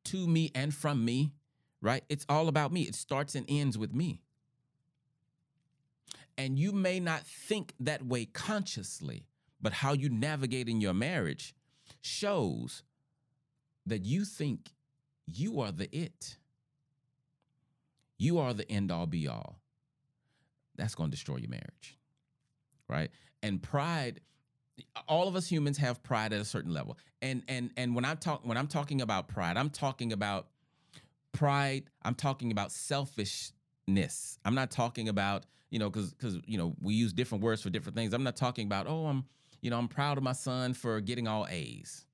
to 0.05 0.27
me, 0.27 0.51
and 0.55 0.73
from 0.73 1.03
me, 1.03 1.33
right? 1.81 2.03
It's 2.09 2.25
all 2.29 2.47
about 2.47 2.71
me. 2.71 2.83
It 2.83 2.95
starts 2.95 3.35
and 3.35 3.45
ends 3.49 3.77
with 3.77 3.93
me. 3.93 4.21
And 6.37 6.59
you 6.59 6.71
may 6.71 6.99
not 6.99 7.21
think 7.21 7.73
that 7.79 8.05
way 8.05 8.25
consciously, 8.25 9.25
but 9.61 9.73
how 9.73 9.93
you 9.93 10.09
navigate 10.09 10.69
in 10.69 10.81
your 10.81 10.93
marriage 10.93 11.55
shows 12.01 12.83
that 13.85 14.05
you 14.05 14.23
think 14.23 14.71
you 15.25 15.59
are 15.61 15.71
the 15.71 15.89
it. 15.95 16.37
You 18.17 18.39
are 18.39 18.53
the 18.53 18.69
end 18.71 18.91
all 18.91 19.07
be 19.07 19.27
all. 19.27 19.59
That's 20.75 20.95
going 20.95 21.09
to 21.09 21.15
destroy 21.15 21.37
your 21.37 21.49
marriage. 21.49 21.97
Right? 22.87 23.09
And 23.41 23.61
pride 23.61 24.21
all 25.07 25.27
of 25.27 25.35
us 25.35 25.47
humans 25.47 25.77
have 25.77 26.03
pride 26.03 26.33
at 26.33 26.41
a 26.41 26.45
certain 26.45 26.73
level. 26.73 26.97
And 27.21 27.43
and 27.47 27.71
and 27.77 27.95
when 27.95 28.05
I'm 28.05 28.17
talking 28.17 28.47
when 28.47 28.57
I'm 28.57 28.67
talking 28.67 29.01
about 29.01 29.27
pride, 29.27 29.57
I'm 29.57 29.69
talking 29.69 30.13
about 30.13 30.47
pride, 31.37 31.83
I'm 32.01 32.15
talking 32.15 32.51
about 32.51 32.71
selfishness. 32.71 34.39
I'm 34.43 34.55
not 34.55 34.71
talking 34.71 35.07
about, 35.07 35.45
you 35.69 35.77
know, 35.77 35.91
cuz 35.91 36.15
cuz 36.17 36.39
you 36.47 36.57
know, 36.57 36.75
we 36.81 36.95
use 36.95 37.13
different 37.13 37.43
words 37.43 37.61
for 37.61 37.69
different 37.69 37.95
things. 37.95 38.13
I'm 38.13 38.23
not 38.23 38.35
talking 38.35 38.65
about, 38.65 38.87
oh, 38.87 39.05
I'm 39.05 39.25
you 39.61 39.69
know, 39.69 39.77
I'm 39.77 39.87
proud 39.87 40.17
of 40.17 40.23
my 40.23 40.33
son 40.33 40.73
for 40.73 40.99
getting 40.99 41.27
all 41.27 41.45
A's, 41.47 42.05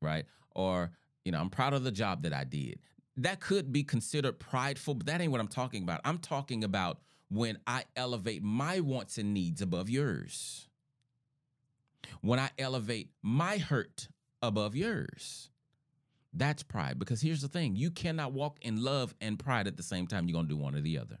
right? 0.00 0.24
Or, 0.50 0.90
you 1.24 1.30
know, 1.30 1.40
I'm 1.40 1.50
proud 1.50 1.74
of 1.74 1.84
the 1.84 1.92
job 1.92 2.22
that 2.22 2.32
I 2.32 2.44
did. 2.44 2.80
That 3.16 3.40
could 3.40 3.72
be 3.72 3.84
considered 3.84 4.40
prideful, 4.40 4.94
but 4.94 5.06
that 5.06 5.20
ain't 5.20 5.30
what 5.30 5.40
I'm 5.40 5.48
talking 5.48 5.82
about. 5.84 6.00
I'm 6.04 6.18
talking 6.18 6.64
about 6.64 6.98
when 7.28 7.58
I 7.66 7.84
elevate 7.94 8.42
my 8.42 8.80
wants 8.80 9.16
and 9.18 9.32
needs 9.32 9.62
above 9.62 9.88
yours. 9.88 10.68
When 12.20 12.40
I 12.40 12.50
elevate 12.58 13.10
my 13.22 13.58
hurt 13.58 14.08
above 14.42 14.74
yours. 14.74 15.51
That's 16.32 16.62
pride. 16.62 16.98
Because 16.98 17.20
here's 17.20 17.42
the 17.42 17.48
thing 17.48 17.76
you 17.76 17.90
cannot 17.90 18.32
walk 18.32 18.58
in 18.62 18.82
love 18.82 19.14
and 19.20 19.38
pride 19.38 19.66
at 19.66 19.76
the 19.76 19.82
same 19.82 20.06
time. 20.06 20.28
You're 20.28 20.34
going 20.34 20.48
to 20.48 20.54
do 20.54 20.60
one 20.60 20.74
or 20.74 20.80
the 20.80 20.98
other. 20.98 21.18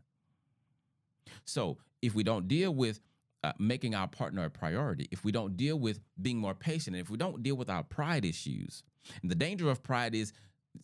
So 1.44 1.78
if 2.00 2.14
we 2.14 2.22
don't 2.22 2.48
deal 2.48 2.74
with 2.74 3.00
uh, 3.44 3.52
making 3.58 3.94
our 3.94 4.08
partner 4.08 4.44
a 4.44 4.50
priority, 4.50 5.08
if 5.10 5.24
we 5.24 5.32
don't 5.32 5.56
deal 5.56 5.78
with 5.78 6.00
being 6.20 6.38
more 6.38 6.54
patient, 6.54 6.96
if 6.96 7.10
we 7.10 7.16
don't 7.16 7.42
deal 7.42 7.56
with 7.56 7.68
our 7.68 7.82
pride 7.82 8.24
issues, 8.24 8.82
and 9.20 9.30
the 9.30 9.34
danger 9.34 9.68
of 9.70 9.82
pride 9.82 10.14
is 10.14 10.32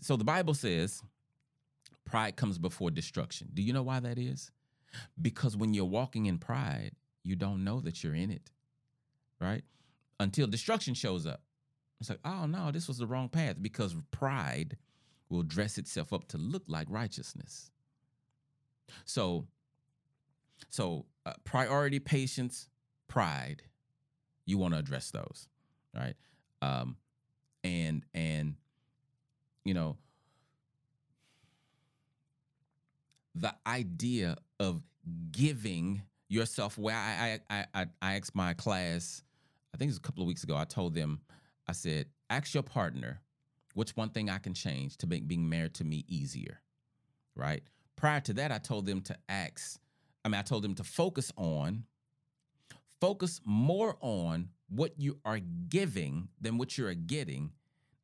so 0.01 0.17
the 0.17 0.25
Bible 0.25 0.55
says 0.55 1.03
pride 2.05 2.37
comes 2.37 2.59
before 2.59 2.91
destruction. 2.91 3.49
Do 3.55 3.63
you 3.63 3.73
know 3.73 3.83
why 3.83 4.01
that 4.01 4.19
is? 4.19 4.51
Because 5.21 5.57
when 5.57 5.75
you're 5.75 5.85
walking 5.85 6.27
in 6.27 6.39
pride, 6.39 6.93
you 7.23 7.37
don't 7.37 7.65
know 7.65 7.81
that 7.81 8.03
you're 8.03 8.15
in 8.15 8.31
it, 8.31 8.51
right? 9.41 9.63
Until 10.19 10.47
destruction 10.47 10.95
shows 10.95 11.27
up. 11.27 11.43
It's 12.01 12.11
like, 12.11 12.21
oh 12.25 12.47
no, 12.47 12.71
this 12.71 12.89
was 12.89 12.99
the 12.99 13.07
wrong 13.07 13.29
path 13.29 13.57
because 13.61 13.95
pride 14.11 14.77
will 15.29 15.43
dress 15.43 15.79
itself 15.79 16.13
up 16.13 16.29
to 16.29 16.39
look 16.39 16.63
like 16.69 16.87
righteousness. 16.89 17.71
So, 19.05 19.47
so 20.71 21.07
uh, 21.27 21.35
priority, 21.45 21.99
patience, 21.99 22.69
pride, 23.09 23.63
you 24.47 24.59
want 24.59 24.75
to 24.75 24.81
address 24.81 25.11
those, 25.11 25.49
right? 25.95 26.15
Um, 26.63 26.97
and 27.65 28.05
and 28.15 28.55
you 29.65 29.75
know 29.75 29.97
the 33.35 33.55
idea 33.67 34.37
of 34.61 34.83
giving 35.31 36.03
yourself 36.29 36.79
where 36.79 36.97
I 36.97 37.41
I 37.51 37.67
I 37.75 37.87
I 38.01 38.17
asked 38.17 38.35
my 38.35 38.55
class, 38.55 39.23
I 39.75 39.79
think 39.79 39.89
it 39.89 39.93
was 39.93 39.99
a 39.99 40.03
couple 40.03 40.23
of 40.23 40.29
weeks 40.29 40.45
ago. 40.45 40.57
I 40.57 40.65
told 40.65 40.95
them, 40.95 41.21
I 41.69 41.73
said, 41.73 42.07
ask 42.31 42.55
your 42.55 42.63
partner, 42.63 43.21
what's 43.75 43.97
one 43.97 44.11
thing 44.11 44.31
I 44.31 44.39
can 44.39 44.55
change 44.55 44.97
to 44.99 45.07
make 45.07 45.29
being 45.29 45.49
married 45.49 45.75
to 45.75 45.85
me 45.85 46.05
easier, 46.09 46.61
right? 47.37 47.63
Prior 47.97 48.21
to 48.21 48.33
that, 48.35 48.53
I 48.53 48.59
told 48.59 48.87
them 48.87 49.01
to 49.03 49.17
ask 49.29 49.81
I 50.25 50.29
mean, 50.29 50.39
I 50.39 50.43
told 50.43 50.63
them 50.63 50.75
to 50.75 50.85
focus 50.85 51.33
on, 51.37 51.85
focus 53.01 53.41
more 53.47 53.97
on 54.01 54.51
what 54.69 54.93
you 54.99 55.19
are 55.25 55.39
giving 55.39 56.29
than 56.41 56.59
what 56.59 56.77
you 56.77 56.87
are 56.87 56.95
getting 56.95 57.53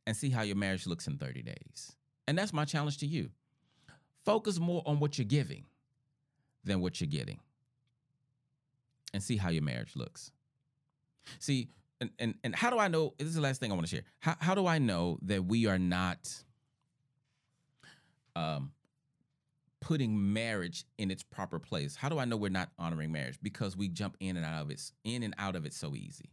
and 0.06 0.16
see 0.16 0.30
how 0.30 0.42
your 0.42 0.56
marriage 0.56 0.86
looks 0.86 1.06
in 1.06 1.18
30 1.18 1.42
days. 1.42 1.96
And 2.26 2.38
that's 2.38 2.52
my 2.52 2.64
challenge 2.64 2.98
to 2.98 3.06
you. 3.06 3.30
Focus 4.24 4.58
more 4.58 4.82
on 4.86 5.00
what 5.00 5.18
you're 5.18 5.26
giving 5.26 5.64
than 6.64 6.80
what 6.80 7.00
you're 7.00 7.08
getting 7.08 7.40
and 9.12 9.22
see 9.22 9.36
how 9.36 9.50
your 9.50 9.62
marriage 9.62 9.96
looks. 9.96 10.30
See, 11.38 11.68
and, 12.04 12.10
and, 12.18 12.34
and 12.44 12.54
how 12.54 12.70
do 12.70 12.78
I 12.78 12.88
know? 12.88 13.14
This 13.18 13.28
is 13.28 13.34
the 13.34 13.40
last 13.40 13.60
thing 13.60 13.70
I 13.70 13.74
want 13.74 13.86
to 13.86 13.96
share. 13.96 14.04
How, 14.20 14.36
how 14.38 14.54
do 14.54 14.66
I 14.66 14.78
know 14.78 15.18
that 15.22 15.44
we 15.44 15.66
are 15.66 15.78
not 15.78 16.28
um, 18.36 18.72
putting 19.80 20.32
marriage 20.32 20.84
in 20.96 21.10
its 21.10 21.22
proper 21.22 21.58
place. 21.58 21.94
How 21.94 22.08
do 22.08 22.18
I 22.18 22.24
know 22.24 22.36
we're 22.36 22.48
not 22.48 22.70
honoring 22.78 23.12
marriage? 23.12 23.38
Because 23.42 23.76
we 23.76 23.88
jump 23.88 24.16
in 24.18 24.36
and 24.36 24.44
out 24.44 24.62
of 24.62 24.70
it, 24.70 24.80
in 25.04 25.22
and 25.22 25.34
out 25.38 25.56
of 25.56 25.66
it 25.66 25.74
so 25.74 25.94
easy. 25.94 26.30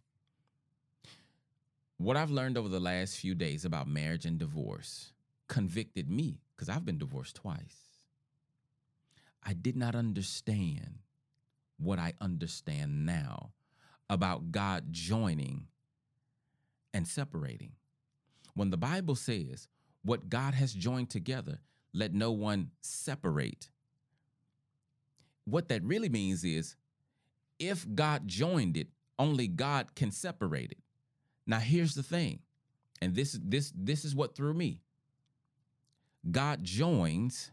What 1.97 2.17
I've 2.17 2.31
learned 2.31 2.57
over 2.57 2.69
the 2.69 2.79
last 2.79 3.17
few 3.17 3.35
days 3.35 3.65
about 3.65 3.87
marriage 3.87 4.25
and 4.25 4.39
divorce 4.39 5.11
convicted 5.47 6.09
me 6.09 6.39
because 6.55 6.69
I've 6.69 6.85
been 6.85 6.97
divorced 6.97 7.35
twice. 7.35 7.75
I 9.43 9.53
did 9.53 9.75
not 9.75 9.95
understand 9.95 10.99
what 11.77 11.99
I 11.99 12.13
understand 12.21 13.05
now 13.05 13.51
about 14.11 14.51
God 14.51 14.91
joining 14.91 15.67
and 16.93 17.07
separating. 17.07 17.71
When 18.53 18.69
the 18.69 18.77
Bible 18.77 19.15
says 19.15 19.69
what 20.03 20.29
God 20.29 20.53
has 20.53 20.73
joined 20.73 21.09
together, 21.09 21.61
let 21.93 22.13
no 22.13 22.33
one 22.33 22.71
separate. 22.81 23.69
What 25.45 25.69
that 25.69 25.83
really 25.83 26.09
means 26.09 26.43
is 26.43 26.75
if 27.57 27.87
God 27.95 28.27
joined 28.27 28.75
it, 28.75 28.89
only 29.17 29.47
God 29.47 29.95
can 29.95 30.11
separate 30.11 30.71
it. 30.71 30.79
Now 31.47 31.59
here's 31.59 31.95
the 31.95 32.03
thing. 32.03 32.39
And 33.01 33.15
this 33.15 33.39
this 33.41 33.71
this 33.73 34.03
is 34.03 34.13
what 34.13 34.35
threw 34.35 34.53
me. 34.53 34.81
God 36.29 36.65
joins 36.65 37.51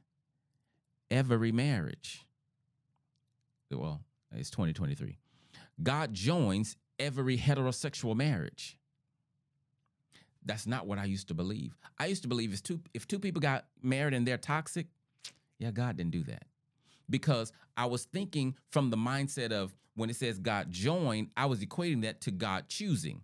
every 1.08 1.52
marriage. 1.52 2.26
Well, 3.70 4.00
it's 4.32 4.50
2023. 4.50 5.18
God 5.82 6.12
joins 6.12 6.76
every 6.98 7.38
heterosexual 7.38 8.16
marriage. 8.16 8.76
That's 10.44 10.66
not 10.66 10.86
what 10.86 10.98
I 10.98 11.04
used 11.04 11.28
to 11.28 11.34
believe. 11.34 11.76
I 11.98 12.06
used 12.06 12.22
to 12.22 12.28
believe 12.28 12.52
if 12.52 12.62
two 12.62 12.80
if 12.94 13.06
two 13.06 13.18
people 13.18 13.40
got 13.40 13.66
married 13.82 14.14
and 14.14 14.26
they're 14.26 14.38
toxic, 14.38 14.86
yeah, 15.58 15.70
God 15.70 15.96
didn't 15.96 16.12
do 16.12 16.24
that. 16.24 16.44
Because 17.10 17.52
I 17.76 17.86
was 17.86 18.04
thinking 18.04 18.56
from 18.70 18.90
the 18.90 18.96
mindset 18.96 19.52
of 19.52 19.74
when 19.94 20.10
it 20.10 20.16
says 20.16 20.38
God 20.38 20.70
joined, 20.70 21.28
I 21.36 21.46
was 21.46 21.60
equating 21.60 22.02
that 22.02 22.20
to 22.22 22.30
God 22.30 22.68
choosing. 22.68 23.22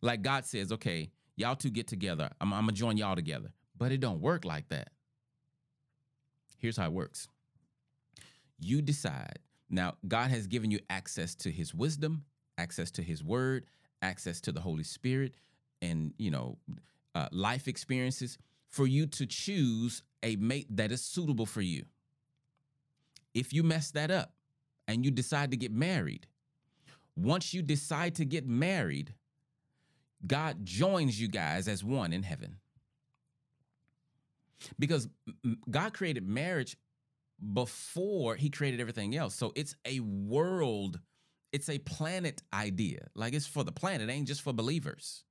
Like 0.00 0.22
God 0.22 0.44
says, 0.44 0.72
okay, 0.72 1.10
y'all 1.36 1.56
two 1.56 1.70
get 1.70 1.88
together. 1.88 2.30
I'm, 2.40 2.52
I'm 2.52 2.62
gonna 2.62 2.72
join 2.72 2.96
y'all 2.96 3.16
together. 3.16 3.52
But 3.76 3.92
it 3.92 4.00
don't 4.00 4.20
work 4.20 4.44
like 4.44 4.68
that. 4.68 4.90
Here's 6.58 6.76
how 6.76 6.86
it 6.86 6.92
works. 6.92 7.28
You 8.60 8.80
decide. 8.80 9.40
Now, 9.72 9.94
God 10.06 10.30
has 10.30 10.46
given 10.46 10.70
you 10.70 10.80
access 10.90 11.34
to 11.36 11.50
his 11.50 11.74
wisdom, 11.74 12.24
access 12.58 12.90
to 12.92 13.02
his 13.02 13.24
word, 13.24 13.66
access 14.02 14.40
to 14.42 14.52
the 14.52 14.60
Holy 14.60 14.84
Spirit 14.84 15.34
and 15.80 16.14
you 16.18 16.30
know 16.30 16.58
uh, 17.14 17.28
life 17.32 17.68
experiences 17.68 18.38
for 18.68 18.86
you 18.86 19.06
to 19.06 19.26
choose 19.26 20.02
a 20.22 20.36
mate 20.36 20.68
that 20.70 20.92
is 20.92 21.02
suitable 21.02 21.46
for 21.46 21.62
you. 21.62 21.84
If 23.34 23.52
you 23.52 23.62
mess 23.62 23.90
that 23.92 24.10
up 24.10 24.34
and 24.86 25.04
you 25.04 25.10
decide 25.10 25.50
to 25.52 25.56
get 25.56 25.72
married, 25.72 26.26
once 27.16 27.54
you 27.54 27.62
decide 27.62 28.14
to 28.16 28.24
get 28.24 28.46
married, 28.46 29.14
God 30.26 30.64
joins 30.64 31.20
you 31.20 31.28
guys 31.28 31.68
as 31.68 31.82
one 31.82 32.12
in 32.12 32.22
heaven. 32.22 32.58
because 34.78 35.08
God 35.70 35.94
created 35.94 36.26
marriage 36.28 36.76
before 37.52 38.36
he 38.36 38.50
created 38.50 38.80
everything 38.80 39.16
else. 39.16 39.34
So 39.34 39.52
it's 39.56 39.74
a 39.84 40.00
world, 40.00 41.00
it's 41.52 41.68
a 41.68 41.78
planet 41.78 42.42
idea. 42.52 43.08
Like 43.14 43.34
it's 43.34 43.46
for 43.46 43.64
the 43.64 43.72
planet, 43.72 44.08
it 44.08 44.12
ain't 44.12 44.28
just 44.28 44.42
for 44.42 44.52
believers. 44.52 45.24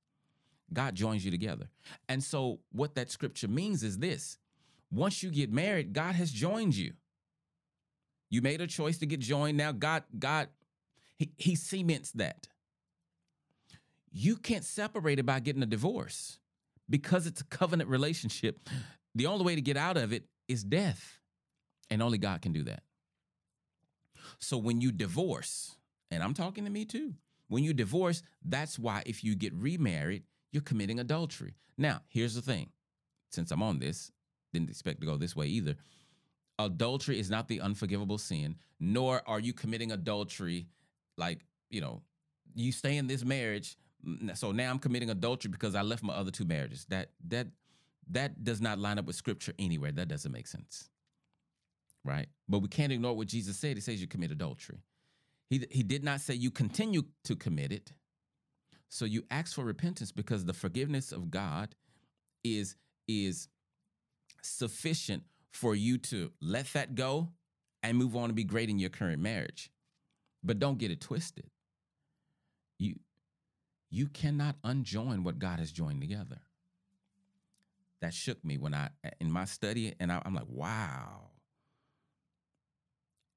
God 0.73 0.95
joins 0.95 1.25
you 1.25 1.31
together. 1.31 1.69
And 2.07 2.23
so 2.23 2.59
what 2.71 2.95
that 2.95 3.11
scripture 3.11 3.47
means 3.47 3.83
is 3.83 3.97
this 3.97 4.37
once 4.91 5.23
you 5.23 5.31
get 5.31 5.51
married, 5.51 5.93
God 5.93 6.15
has 6.15 6.31
joined 6.31 6.75
you. 6.75 6.93
You 8.29 8.41
made 8.41 8.61
a 8.61 8.67
choice 8.67 8.97
to 8.99 9.05
get 9.05 9.19
joined. 9.19 9.57
Now 9.57 9.71
God, 9.71 10.03
God, 10.17 10.49
He, 11.17 11.31
he 11.37 11.55
cements 11.55 12.11
that. 12.13 12.47
You 14.13 14.35
can't 14.35 14.65
separate 14.65 15.19
it 15.19 15.25
by 15.25 15.39
getting 15.39 15.63
a 15.63 15.67
divorce 15.67 16.39
because 16.89 17.25
it's 17.25 17.39
a 17.39 17.45
covenant 17.45 17.89
relationship. 17.89 18.67
The 19.15 19.25
only 19.25 19.45
way 19.45 19.55
to 19.55 19.61
get 19.61 19.77
out 19.77 19.95
of 19.95 20.11
it 20.11 20.25
is 20.49 20.63
death. 20.63 21.20
And 21.91 22.01
only 22.01 22.17
God 22.17 22.41
can 22.41 22.53
do 22.53 22.63
that. 22.63 22.81
So 24.39 24.57
when 24.57 24.81
you 24.81 24.91
divorce, 24.91 25.75
and 26.09 26.23
I'm 26.23 26.33
talking 26.33 26.63
to 26.63 26.71
me 26.71 26.85
too, 26.85 27.13
when 27.49 27.63
you 27.63 27.73
divorce, 27.73 28.23
that's 28.43 28.79
why 28.79 29.03
if 29.05 29.23
you 29.23 29.35
get 29.35 29.53
remarried, 29.53 30.23
you're 30.51 30.63
committing 30.63 30.99
adultery. 30.99 31.55
Now, 31.77 32.01
here's 32.07 32.33
the 32.33 32.41
thing 32.41 32.69
since 33.29 33.51
I'm 33.51 33.61
on 33.61 33.79
this, 33.79 34.11
didn't 34.53 34.69
expect 34.69 35.01
to 35.01 35.05
go 35.05 35.17
this 35.17 35.35
way 35.35 35.47
either. 35.47 35.75
Adultery 36.59 37.19
is 37.19 37.29
not 37.29 37.47
the 37.47 37.61
unforgivable 37.61 38.17
sin, 38.17 38.55
nor 38.79 39.21
are 39.27 39.39
you 39.39 39.53
committing 39.53 39.91
adultery 39.91 40.67
like, 41.17 41.45
you 41.69 41.81
know, 41.81 42.01
you 42.55 42.71
stay 42.71 42.97
in 42.97 43.07
this 43.07 43.23
marriage. 43.23 43.77
So 44.33 44.51
now 44.51 44.69
I'm 44.69 44.79
committing 44.79 45.09
adultery 45.09 45.51
because 45.51 45.75
I 45.75 45.81
left 45.81 46.03
my 46.03 46.13
other 46.13 46.31
two 46.31 46.45
marriages. 46.45 46.85
That 46.89 47.11
that 47.27 47.47
that 48.09 48.43
does 48.43 48.61
not 48.61 48.79
line 48.79 48.97
up 48.97 49.05
with 49.05 49.15
scripture 49.15 49.53
anywhere. 49.59 49.91
That 49.91 50.07
doesn't 50.07 50.31
make 50.31 50.47
sense. 50.47 50.89
Right? 52.03 52.27
But 52.49 52.59
we 52.59 52.67
can't 52.67 52.91
ignore 52.91 53.15
what 53.15 53.27
Jesus 53.27 53.57
said. 53.57 53.77
He 53.77 53.81
says 53.81 54.01
you 54.01 54.07
commit 54.07 54.31
adultery. 54.31 54.79
He, 55.49 55.65
he 55.69 55.83
did 55.83 56.03
not 56.03 56.21
say 56.21 56.33
you 56.33 56.49
continue 56.49 57.03
to 57.25 57.35
commit 57.35 57.71
it. 57.71 57.91
So 58.89 59.05
you 59.05 59.23
ask 59.31 59.55
for 59.55 59.63
repentance 59.63 60.11
because 60.11 60.45
the 60.45 60.53
forgiveness 60.53 61.11
of 61.11 61.31
God 61.31 61.75
is 62.43 62.75
is 63.07 63.47
sufficient 64.41 65.23
for 65.51 65.75
you 65.75 65.97
to 65.97 66.31
let 66.41 66.71
that 66.73 66.95
go 66.95 67.29
and 67.83 67.97
move 67.97 68.15
on 68.15 68.29
to 68.29 68.33
be 68.33 68.43
great 68.43 68.69
in 68.69 68.79
your 68.79 68.89
current 68.89 69.21
marriage. 69.21 69.71
But 70.43 70.59
don't 70.59 70.77
get 70.77 70.91
it 70.91 71.01
twisted. 71.01 71.49
You 72.79 72.95
you 73.89 74.07
cannot 74.07 74.55
unjoin 74.63 75.23
what 75.23 75.39
God 75.39 75.59
has 75.59 75.71
joined 75.71 76.01
together. 76.01 76.39
That 78.01 78.13
shook 78.13 78.43
me 78.43 78.57
when 78.57 78.73
I 78.73 78.89
in 79.19 79.31
my 79.31 79.45
study 79.45 79.93
and 79.99 80.11
I, 80.11 80.21
I'm 80.25 80.33
like, 80.33 80.47
wow. 80.49 81.30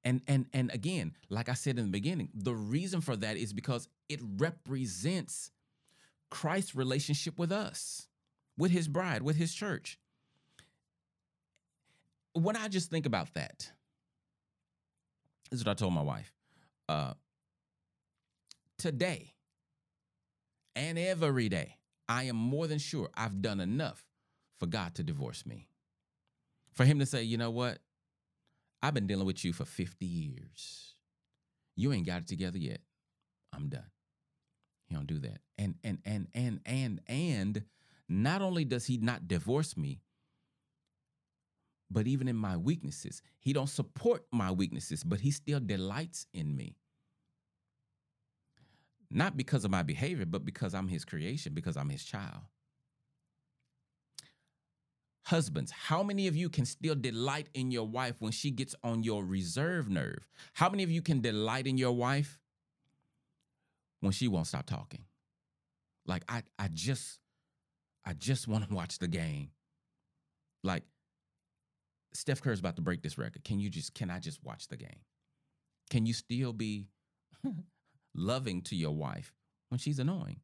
And 0.05 0.21
and 0.27 0.45
and 0.53 0.71
again, 0.71 1.13
like 1.29 1.49
I 1.49 1.55
said 1.55 1.79
in 1.79 1.85
the 1.85 1.91
beginning, 1.91 2.29
the 2.35 2.53
reason 2.53 3.01
for 3.01 3.15
that 3.17 3.37
is 3.37 3.51
because 3.51 3.89
it 4.07 4.19
represents 4.37 5.51
Christ's 6.29 6.75
relationship 6.75 7.39
with 7.39 7.51
us, 7.51 8.07
with 8.55 8.71
his 8.71 8.87
bride, 8.87 9.23
with 9.23 9.35
his 9.35 9.53
church. 9.53 9.99
When 12.33 12.55
I 12.55 12.67
just 12.67 12.91
think 12.91 13.07
about 13.07 13.33
that, 13.33 13.71
this 15.49 15.59
is 15.59 15.65
what 15.65 15.71
I 15.71 15.75
told 15.75 15.93
my 15.93 16.01
wife. 16.01 16.31
Uh, 16.87 17.13
today 18.77 19.33
and 20.75 20.99
every 20.99 21.49
day, 21.49 21.77
I 22.07 22.25
am 22.25 22.35
more 22.35 22.67
than 22.67 22.77
sure 22.77 23.09
I've 23.15 23.41
done 23.41 23.59
enough 23.59 24.05
for 24.59 24.67
God 24.67 24.93
to 24.95 25.03
divorce 25.03 25.45
me. 25.47 25.67
For 26.73 26.85
him 26.85 26.99
to 26.99 27.05
say, 27.05 27.23
you 27.23 27.37
know 27.37 27.49
what? 27.49 27.79
I've 28.81 28.93
been 28.93 29.07
dealing 29.07 29.25
with 29.25 29.43
you 29.43 29.53
for 29.53 29.65
50 29.65 30.05
years. 30.05 30.95
You 31.75 31.91
ain't 31.93 32.05
got 32.05 32.21
it 32.21 32.27
together 32.27 32.57
yet. 32.57 32.81
I'm 33.53 33.69
done. 33.69 33.89
He 34.87 34.95
don't 34.95 35.07
do 35.07 35.19
that. 35.19 35.39
And 35.57 35.75
and 35.83 35.99
and 36.05 36.27
and 36.33 36.59
and 36.65 37.01
and 37.07 37.63
not 38.07 38.41
only 38.41 38.65
does 38.65 38.85
he 38.85 38.97
not 38.97 39.27
divorce 39.27 39.75
me, 39.75 40.01
but 41.89 42.07
even 42.07 42.27
in 42.27 42.35
my 42.35 42.57
weaknesses, 42.57 43.21
he 43.39 43.53
don't 43.53 43.69
support 43.69 44.25
my 44.31 44.51
weaknesses, 44.51 45.03
but 45.03 45.19
he 45.19 45.31
still 45.31 45.59
delights 45.59 46.27
in 46.33 46.55
me. 46.55 46.77
Not 49.09 49.37
because 49.37 49.65
of 49.65 49.71
my 49.71 49.83
behavior, 49.83 50.25
but 50.25 50.45
because 50.45 50.73
I'm 50.73 50.87
his 50.87 51.05
creation, 51.05 51.53
because 51.53 51.77
I'm 51.77 51.89
his 51.89 52.03
child. 52.03 52.41
Husbands, 55.25 55.71
how 55.71 56.03
many 56.03 56.27
of 56.27 56.35
you 56.35 56.49
can 56.49 56.65
still 56.65 56.93
delight 56.93 57.49
in 57.55 57.71
your 57.71 57.87
wife 57.87 58.15
when 58.19 58.31
she 58.31 58.51
gets 58.51 58.75
on 58.83 59.01
your 59.01 59.25
reserve 59.25 59.89
nerve? 59.89 60.27
How 60.53 60.69
many 60.69 60.83
of 60.83 60.91
you 60.91 61.01
can 61.01 61.19
delight 61.19 61.65
in 61.65 61.79
your 61.79 61.93
wife 61.93 62.39
when 64.01 64.11
she 64.11 64.27
won't 64.27 64.45
stop 64.45 64.67
talking? 64.67 65.05
Like 66.05 66.23
I 66.29 66.43
I 66.59 66.69
just 66.71 67.19
I 68.05 68.13
just 68.13 68.47
want 68.47 68.67
to 68.67 68.73
watch 68.75 68.99
the 68.99 69.07
game. 69.07 69.49
Like 70.63 70.83
Steph 72.13 72.43
Curry's 72.43 72.59
about 72.59 72.75
to 72.75 72.83
break 72.83 73.01
this 73.01 73.17
record. 73.17 73.43
Can 73.43 73.59
you 73.59 73.71
just 73.71 73.95
can 73.95 74.11
I 74.11 74.19
just 74.19 74.43
watch 74.43 74.67
the 74.67 74.77
game? 74.77 75.01
Can 75.89 76.05
you 76.05 76.13
still 76.13 76.53
be 76.53 76.85
loving 78.15 78.61
to 78.63 78.75
your 78.75 78.95
wife 78.95 79.33
when 79.69 79.79
she's 79.79 79.97
annoying? 79.97 80.41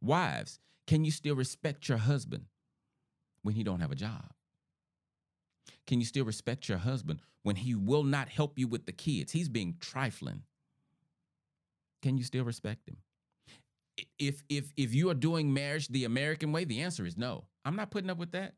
Wives, 0.00 0.60
can 0.86 1.04
you 1.04 1.10
still 1.10 1.36
respect 1.36 1.90
your 1.90 1.98
husband 1.98 2.46
when 3.44 3.54
he 3.54 3.62
don't 3.62 3.80
have 3.80 3.92
a 3.92 3.96
job? 3.96 4.32
Can 5.86 6.00
you 6.00 6.06
still 6.06 6.24
respect 6.24 6.68
your 6.68 6.78
husband 6.78 7.20
when 7.42 7.56
he 7.56 7.74
will 7.74 8.02
not 8.02 8.28
help 8.28 8.58
you 8.58 8.66
with 8.66 8.86
the 8.86 8.92
kids? 8.92 9.30
He's 9.30 9.48
being 9.48 9.76
trifling. 9.80 10.42
Can 12.02 12.18
you 12.18 12.24
still 12.24 12.44
respect 12.44 12.88
him? 12.88 12.96
If 14.18 14.42
if 14.48 14.72
if 14.76 14.92
you 14.92 15.10
are 15.10 15.14
doing 15.14 15.54
marriage 15.54 15.88
the 15.88 16.04
American 16.04 16.52
way, 16.52 16.64
the 16.64 16.80
answer 16.80 17.06
is 17.06 17.16
no. 17.16 17.44
I'm 17.64 17.76
not 17.76 17.90
putting 17.90 18.10
up 18.10 18.18
with 18.18 18.32
that. 18.32 18.54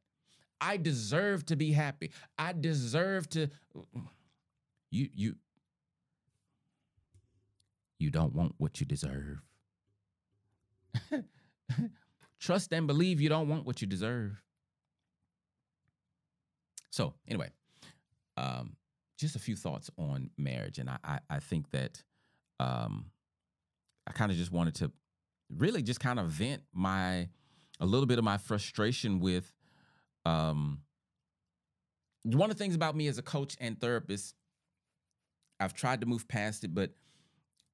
I 0.61 0.79
deserve 0.79 1.45
to 1.47 1.57
be 1.57 1.73
happy. 1.73 2.11
I 2.39 2.55
deserve 2.55 3.29
to 3.31 3.51
you 4.91 5.09
you 5.15 5.37
you 7.99 8.11
don't 8.11 8.35
want 8.35 8.55
what 8.59 8.81
you 8.81 8.87
deserve. 8.87 9.43
Trust 12.41 12.73
and 12.73 12.87
believe 12.87 13.21
you 13.21 13.29
don't 13.29 13.49
want 13.49 13.67
what 13.67 13.81
you 13.81 13.87
deserve. 13.87 14.43
So 16.97 17.13
anyway, 17.29 17.51
um, 18.39 18.75
just 19.19 19.37
a 19.37 19.39
few 19.39 19.55
thoughts 19.55 19.91
on 19.99 20.31
marriage, 20.39 20.79
and 20.79 20.89
I 20.89 20.97
I, 21.05 21.19
I 21.29 21.39
think 21.41 21.71
that 21.73 22.03
um, 22.59 23.11
I 24.07 24.13
kind 24.13 24.33
of 24.33 24.39
just 24.39 24.51
wanted 24.51 24.77
to 24.77 24.91
really 25.55 25.83
just 25.83 26.01
kind 26.01 26.19
of 26.19 26.29
vent 26.29 26.63
my 26.73 27.29
a 27.81 27.85
little 27.85 28.07
bit 28.07 28.17
of 28.17 28.25
my 28.25 28.39
frustration 28.39 29.21
with 29.21 29.53
um, 30.25 30.81
one 32.23 32.51
of 32.51 32.57
the 32.57 32.65
things 32.65 32.75
about 32.75 32.97
me 32.97 33.09
as 33.09 33.19
a 33.19 33.23
coach 33.23 33.59
and 33.61 33.79
therapist. 33.79 34.35
I've 35.61 35.75
tried 35.75 36.01
to 36.01 36.07
move 36.07 36.27
past 36.27 36.65
it, 36.65 36.75
but 36.75 36.93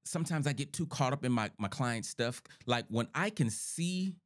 sometimes 0.04 0.48
I 0.48 0.52
get 0.52 0.72
too 0.72 0.87
caught 0.87 1.12
up 1.12 1.24
in 1.24 1.30
my 1.30 1.48
my 1.58 1.68
client 1.68 2.06
stuff. 2.06 2.42
Like 2.66 2.87
when 2.88 3.06
I 3.14 3.30
can 3.30 3.50
see 3.50 4.16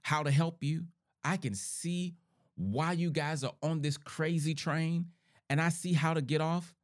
how 0.00 0.22
to 0.22 0.30
help 0.30 0.64
you, 0.64 0.84
I 1.22 1.36
can 1.36 1.54
see 1.54 2.14
why 2.60 2.92
you 2.92 3.10
guys 3.10 3.42
are 3.42 3.54
on 3.62 3.80
this 3.80 3.96
crazy 3.96 4.54
train 4.54 5.06
and 5.48 5.60
I 5.60 5.70
see 5.70 5.94
how 5.94 6.12
to 6.12 6.20
get 6.20 6.42
off, 6.42 6.74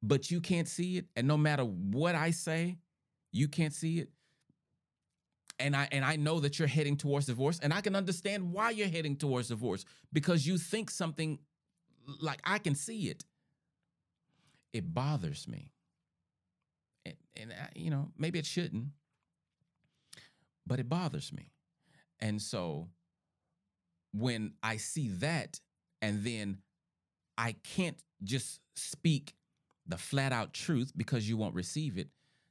but 0.00 0.30
you 0.30 0.40
can't 0.40 0.68
see 0.68 0.98
it. 0.98 1.06
And 1.16 1.26
no 1.26 1.36
matter 1.36 1.64
what 1.64 2.14
I 2.14 2.30
say, 2.30 2.78
you 3.32 3.48
can't 3.48 3.74
see 3.74 3.98
it. 3.98 4.10
And 5.58 5.74
I 5.74 5.88
and 5.90 6.04
I 6.04 6.16
know 6.16 6.38
that 6.40 6.58
you're 6.58 6.68
heading 6.68 6.96
towards 6.96 7.26
divorce, 7.26 7.58
and 7.62 7.72
I 7.72 7.80
can 7.80 7.96
understand 7.96 8.52
why 8.52 8.70
you're 8.70 8.88
heading 8.88 9.16
towards 9.16 9.48
divorce 9.48 9.84
because 10.12 10.46
you 10.46 10.58
think 10.58 10.90
something 10.90 11.38
like 12.20 12.40
I 12.44 12.58
can 12.58 12.74
see 12.74 13.08
it. 13.08 13.24
It 14.72 14.92
bothers 14.92 15.48
me. 15.48 15.72
And, 17.06 17.14
and 17.36 17.52
I, 17.52 17.70
you 17.74 17.90
know, 17.90 18.12
maybe 18.18 18.38
it 18.38 18.46
shouldn't, 18.46 18.88
but 20.66 20.78
it 20.78 20.88
bothers 20.88 21.32
me. 21.32 21.50
And 22.20 22.40
so 22.40 22.88
when 24.18 24.52
I 24.62 24.76
see 24.76 25.08
that 25.08 25.60
and 26.00 26.24
then 26.24 26.58
I 27.36 27.56
can't 27.62 27.98
just 28.22 28.60
speak 28.74 29.34
the 29.86 29.98
flat 29.98 30.32
out 30.32 30.52
truth 30.52 30.92
because 30.96 31.28
you 31.28 31.36
won't 31.36 31.54
receive 31.54 31.98
it, 31.98 32.08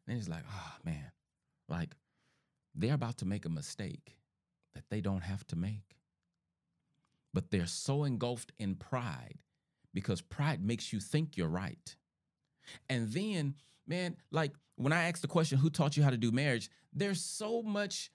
then 0.08 0.18
it's 0.18 0.30
like, 0.30 0.44
oh 0.50 0.74
man, 0.84 1.12
like 1.68 1.96
they're 2.76 2.94
about 2.94 3.18
to 3.18 3.26
make 3.26 3.46
a 3.46 3.50
mistake 3.50 4.18
that 4.74 4.84
they 4.90 5.02
don't 5.02 5.22
have 5.22 5.46
to 5.48 5.56
make. 5.56 5.98
But 7.34 7.52
they're 7.52 7.66
so 7.66 8.04
engulfed 8.04 8.52
in 8.60 8.76
pride 8.76 9.40
because 9.94 10.22
pride 10.22 10.64
makes 10.64 10.94
you 10.94 11.00
think 11.00 11.36
you're 11.36 11.48
right. 11.48 11.96
And 12.90 13.12
then, 13.12 13.56
man, 13.88 14.18
like 14.32 14.54
when 14.76 14.94
I 14.94 15.08
ask 15.08 15.22
the 15.22 15.28
question, 15.28 15.58
who 15.58 15.70
taught 15.70 15.98
you 15.98 16.04
how 16.04 16.10
to 16.10 16.18
do 16.18 16.32
marriage? 16.32 16.70
There's 16.94 17.22
so 17.22 17.62
much 17.62 18.12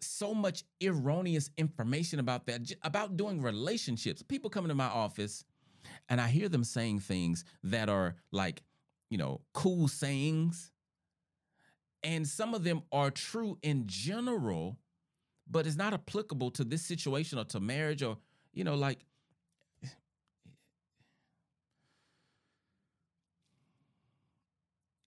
so 0.00 0.34
much 0.34 0.64
erroneous 0.82 1.50
information 1.56 2.20
about 2.20 2.46
that, 2.46 2.72
about 2.82 3.16
doing 3.16 3.42
relationships. 3.42 4.22
People 4.22 4.50
come 4.50 4.64
into 4.64 4.74
my 4.74 4.86
office 4.86 5.44
and 6.08 6.20
I 6.20 6.28
hear 6.28 6.48
them 6.48 6.64
saying 6.64 7.00
things 7.00 7.44
that 7.64 7.88
are 7.88 8.16
like, 8.32 8.62
you 9.10 9.18
know, 9.18 9.40
cool 9.52 9.88
sayings. 9.88 10.70
And 12.02 12.26
some 12.26 12.54
of 12.54 12.64
them 12.64 12.82
are 12.92 13.10
true 13.10 13.58
in 13.62 13.86
general, 13.86 14.78
but 15.50 15.66
it's 15.66 15.76
not 15.76 15.92
applicable 15.94 16.50
to 16.52 16.64
this 16.64 16.82
situation 16.82 17.38
or 17.38 17.44
to 17.46 17.60
marriage 17.60 18.02
or, 18.02 18.18
you 18.52 18.64
know, 18.64 18.74
like, 18.76 19.04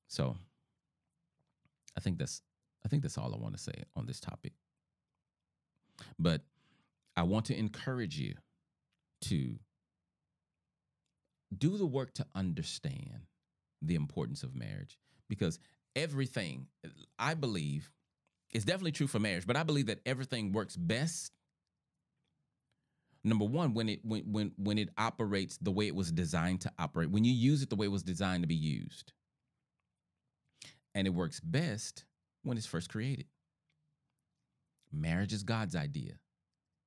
so 0.08 0.36
I 1.96 2.00
think 2.02 2.18
that's 2.18 2.42
I 2.84 2.88
think 2.88 3.04
that's 3.04 3.18
all 3.18 3.34
I 3.34 3.38
want 3.38 3.56
to 3.56 3.62
say 3.62 3.84
on 3.96 4.06
this 4.06 4.20
topic. 4.20 4.54
But 6.20 6.42
I 7.16 7.24
want 7.24 7.46
to 7.46 7.58
encourage 7.58 8.18
you 8.18 8.36
to 9.24 9.60
do 11.56 11.78
the 11.78 11.86
work 11.86 12.14
to 12.16 12.26
understand 12.36 13.28
the 13.82 13.96
importance 13.96 14.44
of 14.44 14.56
marriage 14.56 14.98
because 15.28 15.60
everything, 15.96 16.68
I 17.20 17.34
believe, 17.34 17.92
is 18.54 18.66
definitely 18.66 18.92
true 18.92 19.08
for 19.08 19.20
marriage, 19.20 19.48
but 19.48 19.56
I 19.56 19.64
believe 19.64 19.88
that 19.88 20.00
everything 20.06 20.52
works 20.52 20.76
best 20.76 21.32
number 23.24 23.46
one 23.46 23.74
when 23.74 23.88
it 23.88 24.00
when 24.04 24.24
when 24.32 24.52
when 24.58 24.78
it 24.78 24.90
operates 24.98 25.58
the 25.58 25.72
way 25.72 25.88
it 25.88 25.96
was 25.96 26.12
designed 26.12 26.62
to 26.62 26.72
operate 26.80 27.12
when 27.12 27.24
you 27.24 27.32
use 27.32 27.62
it 27.62 27.70
the 27.70 27.76
way 27.76 27.86
it 27.86 27.92
was 27.92 28.04
designed 28.04 28.44
to 28.44 28.48
be 28.48 28.56
used. 28.56 29.14
And 30.94 31.08
it 31.08 31.12
works 31.12 31.40
best 31.40 32.06
when 32.44 32.58
it's 32.58 32.66
first 32.66 32.90
created 32.90 33.26
Marriage 34.92 35.34
is 35.34 35.44
God's 35.44 35.76
idea. 35.76 36.14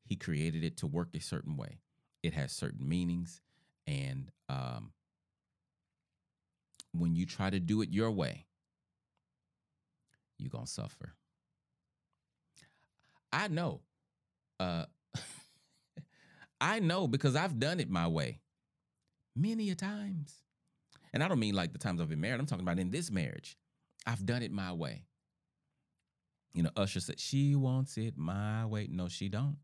He 0.05 0.17
created 0.17 0.65
it 0.65 0.77
to 0.79 0.87
work 0.87 1.09
a 1.15 1.21
certain 1.21 1.57
way. 1.57 1.81
It 2.23 2.35
has 2.35 2.53
certain 2.53 2.89
meanings, 2.89 3.41
and 3.87 4.31
um, 4.49 4.93
when 6.93 7.15
you 7.15 7.27
try 7.27 7.51
to 7.51 7.61
do 7.61 7.83
it 7.83 7.91
your 7.91 8.11
way, 8.11 8.47
you're 10.39 10.51
gonna 10.51 10.67
suffer. 10.67 11.15
I 13.33 13.49
know. 13.49 13.81
Uh, 14.61 14.85
I 16.61 16.79
know 16.79 17.09
because 17.09 17.37
I've 17.37 17.59
done 17.59 17.81
it 17.81 17.91
my 17.91 18.07
way 18.07 18.41
many 19.37 19.71
a 19.71 19.75
times. 19.75 20.43
And 21.13 21.23
I 21.23 21.29
don't 21.29 21.39
mean 21.39 21.55
like 21.55 21.73
the 21.73 21.79
times 21.79 22.01
I've 22.01 22.09
been 22.09 22.21
married. 22.21 22.41
I'm 22.41 22.47
talking 22.47 22.65
about 22.65 22.79
in 22.79 22.91
this 22.91 23.11
marriage. 23.11 23.57
I've 24.07 24.25
done 24.25 24.43
it 24.43 24.53
my 24.53 24.73
way. 24.73 25.05
You 26.55 26.63
know, 26.63 26.71
Usher 26.77 27.01
said, 27.01 27.19
she 27.19 27.57
wants 27.57 27.99
it 27.99 28.17
my 28.17 28.65
way. 28.65 28.89
No, 28.91 29.09
she 29.09 29.29
don't. 29.29 29.57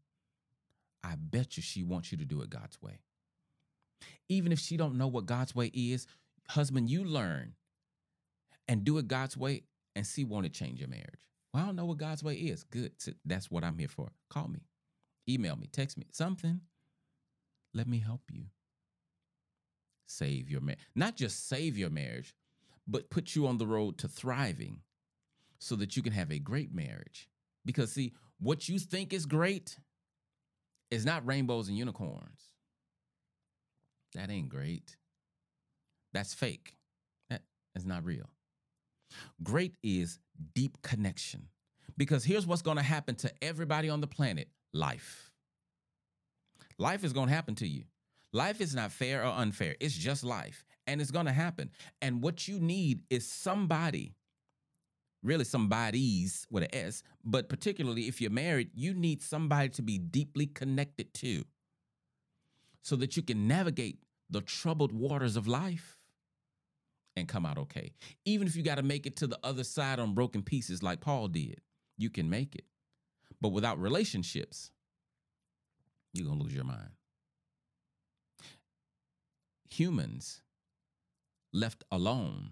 I 1.02 1.14
bet 1.16 1.56
you 1.56 1.62
she 1.62 1.82
wants 1.82 2.12
you 2.12 2.18
to 2.18 2.24
do 2.24 2.42
it 2.42 2.50
God's 2.50 2.82
way. 2.82 3.00
Even 4.28 4.52
if 4.52 4.58
she 4.58 4.76
don't 4.76 4.98
know 4.98 5.06
what 5.06 5.26
God's 5.26 5.54
way 5.54 5.70
is, 5.72 6.06
husband, 6.48 6.90
you 6.90 7.04
learn 7.04 7.54
and 8.68 8.84
do 8.84 8.98
it 8.98 9.08
God's 9.08 9.36
way 9.36 9.62
and 9.94 10.06
see 10.06 10.24
won't 10.24 10.46
it 10.46 10.52
change 10.52 10.80
your 10.80 10.88
marriage. 10.88 11.26
Well, 11.52 11.62
I 11.62 11.66
don't 11.66 11.76
know 11.76 11.84
what 11.84 11.98
God's 11.98 12.22
way 12.22 12.34
is. 12.34 12.64
Good. 12.64 12.92
That's 13.24 13.50
what 13.50 13.64
I'm 13.64 13.78
here 13.78 13.88
for. 13.88 14.10
Call 14.28 14.48
me, 14.48 14.60
email 15.28 15.56
me, 15.56 15.68
text 15.72 15.96
me, 15.96 16.06
something. 16.12 16.60
Let 17.72 17.88
me 17.88 17.98
help 17.98 18.22
you. 18.30 18.44
Save 20.06 20.50
your 20.50 20.60
marriage. 20.60 20.80
Not 20.94 21.16
just 21.16 21.48
save 21.48 21.78
your 21.78 21.90
marriage, 21.90 22.34
but 22.86 23.10
put 23.10 23.36
you 23.36 23.46
on 23.46 23.58
the 23.58 23.66
road 23.66 23.96
to 23.98 24.08
thriving 24.08 24.80
so 25.60 25.76
that 25.76 25.96
you 25.96 26.02
can 26.02 26.12
have 26.12 26.32
a 26.32 26.38
great 26.38 26.74
marriage. 26.74 27.28
Because, 27.64 27.92
see, 27.92 28.12
what 28.40 28.68
you 28.68 28.78
think 28.78 29.12
is 29.12 29.26
great 29.26 29.78
is 30.90 31.04
not 31.04 31.26
rainbows 31.26 31.68
and 31.68 31.78
unicorns. 31.78 32.40
That 34.14 34.30
ain't 34.30 34.48
great. 34.48 34.96
That's 36.12 36.34
fake. 36.34 36.74
That 37.28 37.42
is 37.76 37.86
not 37.86 38.04
real. 38.04 38.28
Great 39.42 39.74
is 39.82 40.18
deep 40.54 40.82
connection. 40.82 41.48
Because 41.96 42.24
here's 42.24 42.46
what's 42.46 42.62
going 42.62 42.78
to 42.78 42.82
happen 42.82 43.14
to 43.16 43.32
everybody 43.42 43.88
on 43.88 44.00
the 44.00 44.06
planet 44.06 44.48
life. 44.72 45.30
Life 46.78 47.04
is 47.04 47.12
going 47.12 47.28
to 47.28 47.34
happen 47.34 47.54
to 47.56 47.68
you. 47.68 47.84
Life 48.32 48.60
is 48.60 48.74
not 48.74 48.92
fair 48.92 49.22
or 49.22 49.32
unfair, 49.32 49.76
it's 49.80 49.96
just 49.96 50.24
life. 50.24 50.64
And 50.86 51.00
it's 51.00 51.10
going 51.10 51.26
to 51.26 51.32
happen. 51.32 51.70
And 52.00 52.22
what 52.22 52.48
you 52.48 52.58
need 52.58 53.02
is 53.10 53.30
somebody 53.30 54.14
really 55.22 55.44
somebody's 55.44 56.46
with 56.50 56.64
an 56.64 56.74
S, 56.74 57.02
but 57.24 57.48
particularly 57.48 58.08
if 58.08 58.20
you're 58.20 58.30
married, 58.30 58.70
you 58.74 58.94
need 58.94 59.22
somebody 59.22 59.68
to 59.70 59.82
be 59.82 59.98
deeply 59.98 60.46
connected 60.46 61.12
to 61.14 61.44
so 62.82 62.96
that 62.96 63.16
you 63.16 63.22
can 63.22 63.46
navigate 63.46 63.98
the 64.30 64.40
troubled 64.40 64.92
waters 64.92 65.36
of 65.36 65.46
life 65.46 65.98
and 67.16 67.28
come 67.28 67.44
out 67.44 67.58
okay. 67.58 67.92
Even 68.24 68.46
if 68.46 68.56
you 68.56 68.62
got 68.62 68.76
to 68.76 68.82
make 68.82 69.06
it 69.06 69.16
to 69.16 69.26
the 69.26 69.38
other 69.42 69.64
side 69.64 69.98
on 69.98 70.14
broken 70.14 70.42
pieces 70.42 70.82
like 70.82 71.00
Paul 71.00 71.28
did, 71.28 71.60
you 71.98 72.08
can 72.08 72.30
make 72.30 72.54
it. 72.54 72.64
But 73.40 73.50
without 73.50 73.80
relationships, 73.80 74.70
you're 76.12 76.26
going 76.26 76.38
to 76.38 76.44
lose 76.44 76.54
your 76.54 76.64
mind. 76.64 76.90
Humans 79.70 80.42
left 81.52 81.84
alone. 81.90 82.50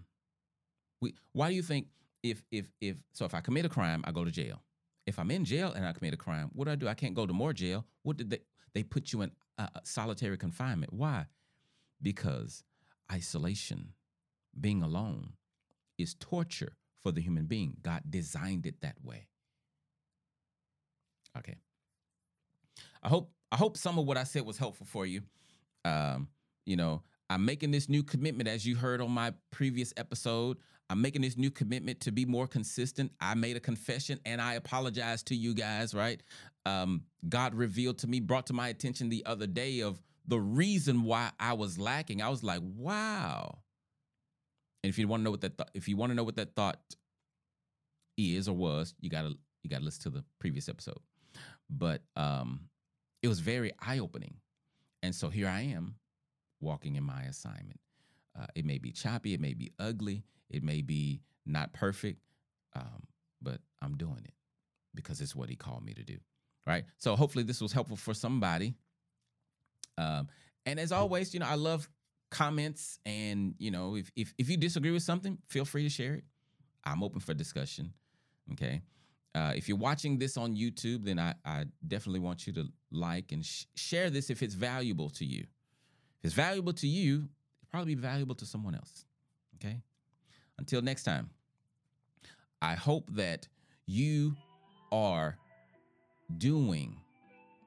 We, 1.01 1.15
why 1.33 1.49
do 1.49 1.55
you 1.55 1.61
think 1.61 1.87
if 2.23 2.43
if 2.51 2.71
if 2.81 2.97
so 3.13 3.25
if 3.25 3.33
I 3.33 3.41
commit 3.41 3.65
a 3.65 3.69
crime, 3.69 4.03
I 4.05 4.11
go 4.11 4.23
to 4.23 4.31
jail. 4.31 4.61
If 5.05 5.17
I'm 5.17 5.31
in 5.31 5.45
jail 5.45 5.73
and 5.73 5.85
I 5.85 5.93
commit 5.93 6.13
a 6.13 6.17
crime, 6.17 6.51
what 6.53 6.65
do 6.65 6.71
I 6.71 6.75
do? 6.75 6.87
I 6.87 6.93
can't 6.93 7.15
go 7.15 7.25
to 7.25 7.33
more 7.33 7.53
jail. 7.53 7.85
What 8.03 8.17
did 8.17 8.29
they 8.29 8.39
they 8.73 8.83
put 8.83 9.11
you 9.11 9.21
in 9.21 9.31
uh, 9.57 9.67
solitary 9.83 10.37
confinement? 10.37 10.93
Why? 10.93 11.25
Because 12.01 12.63
isolation, 13.11 13.93
being 14.59 14.83
alone, 14.83 15.33
is 15.97 16.13
torture 16.15 16.73
for 17.01 17.11
the 17.11 17.21
human 17.21 17.45
being. 17.45 17.77
God 17.81 18.03
designed 18.09 18.65
it 18.65 18.81
that 18.81 18.95
way. 19.03 19.27
Okay. 21.37 21.55
I 23.01 23.09
hope 23.09 23.31
I 23.51 23.55
hope 23.55 23.77
some 23.77 23.97
of 23.97 24.05
what 24.05 24.17
I 24.17 24.23
said 24.23 24.45
was 24.45 24.57
helpful 24.57 24.85
for 24.85 25.05
you. 25.05 25.21
Um, 25.85 26.27
you 26.65 26.75
know, 26.75 27.01
I'm 27.29 27.45
making 27.45 27.71
this 27.71 27.89
new 27.89 28.03
commitment, 28.03 28.49
as 28.49 28.65
you 28.65 28.75
heard 28.75 29.01
on 29.01 29.11
my 29.11 29.33
previous 29.51 29.93
episode. 29.97 30.57
I'm 30.89 31.01
making 31.01 31.21
this 31.21 31.37
new 31.37 31.51
commitment 31.51 31.99
to 32.01 32.11
be 32.11 32.25
more 32.25 32.47
consistent. 32.47 33.11
I 33.21 33.35
made 33.35 33.55
a 33.55 33.59
confession 33.59 34.19
and 34.25 34.41
I 34.41 34.55
apologize 34.55 35.21
to 35.23 35.35
you 35.35 35.53
guys, 35.53 35.93
right? 35.93 36.21
Um, 36.65 37.03
God 37.27 37.53
revealed 37.53 37.99
to 37.99 38.07
me, 38.07 38.19
brought 38.19 38.47
to 38.47 38.53
my 38.53 38.69
attention 38.69 39.09
the 39.09 39.23
other 39.27 39.45
day 39.45 39.81
of 39.81 40.01
the 40.27 40.39
reason 40.39 41.03
why 41.03 41.29
I 41.39 41.53
was 41.53 41.77
lacking. 41.77 42.23
I 42.23 42.29
was 42.29 42.43
like, 42.43 42.61
wow. 42.63 43.59
And 44.83 44.89
if 44.89 44.97
you 44.97 45.07
want 45.07 45.21
to 45.21 45.25
know 45.25 45.31
what 45.31 45.41
that 45.41 45.57
th- 45.57 45.69
if 45.73 45.87
you 45.87 45.97
want 45.97 46.11
to 46.11 46.15
know 46.15 46.23
what 46.23 46.37
that 46.37 46.55
thought 46.55 46.79
is 48.17 48.47
or 48.47 48.55
was, 48.55 48.95
you 48.99 49.09
gotta 49.09 49.33
you 49.63 49.69
gotta 49.69 49.83
listen 49.83 50.03
to 50.03 50.17
the 50.17 50.23
previous 50.39 50.69
episode. 50.69 50.99
But 51.69 52.01
um, 52.15 52.61
it 53.21 53.27
was 53.27 53.39
very 53.39 53.71
eye 53.79 53.99
opening, 53.99 54.35
and 55.03 55.13
so 55.13 55.29
here 55.29 55.47
I 55.47 55.61
am, 55.61 55.95
walking 56.61 56.95
in 56.95 57.03
my 57.03 57.23
assignment. 57.23 57.79
Uh, 58.39 58.45
it 58.55 58.65
may 58.65 58.77
be 58.77 58.91
choppy, 58.91 59.33
it 59.33 59.41
may 59.41 59.53
be 59.53 59.71
ugly, 59.79 60.23
it 60.49 60.63
may 60.63 60.81
be 60.81 61.21
not 61.45 61.73
perfect, 61.73 62.21
um, 62.75 63.07
but 63.41 63.59
I'm 63.81 63.95
doing 63.97 64.21
it 64.23 64.33
because 64.95 65.21
it's 65.21 65.35
what 65.35 65.49
he 65.49 65.55
called 65.55 65.83
me 65.83 65.93
to 65.93 66.03
do. 66.03 66.17
Right. 66.65 66.85
So 66.97 67.15
hopefully 67.15 67.43
this 67.43 67.61
was 67.61 67.71
helpful 67.71 67.97
for 67.97 68.13
somebody. 68.13 68.75
Um, 69.97 70.27
and 70.65 70.79
as 70.79 70.91
always, 70.91 71.33
you 71.33 71.39
know, 71.39 71.47
I 71.47 71.55
love 71.55 71.89
comments 72.29 72.99
and 73.05 73.55
you 73.57 73.71
know, 73.71 73.95
if 73.95 74.11
if 74.15 74.33
if 74.37 74.49
you 74.49 74.57
disagree 74.57 74.91
with 74.91 75.03
something, 75.03 75.37
feel 75.47 75.65
free 75.65 75.83
to 75.83 75.89
share 75.89 76.13
it. 76.15 76.23
I'm 76.83 77.03
open 77.03 77.19
for 77.19 77.33
discussion. 77.33 77.93
Okay. 78.53 78.81
Uh, 79.35 79.53
if 79.55 79.67
you're 79.67 79.77
watching 79.77 80.17
this 80.17 80.37
on 80.37 80.55
YouTube, 80.55 81.05
then 81.05 81.19
I, 81.19 81.35
I 81.45 81.65
definitely 81.87 82.19
want 82.19 82.47
you 82.47 82.53
to 82.53 82.67
like 82.91 83.31
and 83.31 83.45
sh- 83.45 83.65
share 83.75 84.09
this 84.09 84.29
if 84.29 84.41
it's 84.41 84.55
valuable 84.55 85.09
to 85.11 85.25
you. 85.25 85.45
If 86.19 86.25
it's 86.25 86.33
valuable 86.33 86.73
to 86.73 86.87
you, 86.87 87.15
it'll 87.15 87.71
probably 87.71 87.95
be 87.95 88.01
valuable 88.01 88.35
to 88.35 88.45
someone 88.45 88.75
else. 88.75 89.05
Okay. 89.55 89.81
Until 90.57 90.81
next 90.81 91.03
time, 91.03 91.29
I 92.61 92.75
hope 92.75 93.09
that 93.13 93.47
you 93.85 94.35
are 94.91 95.37
doing 96.37 96.97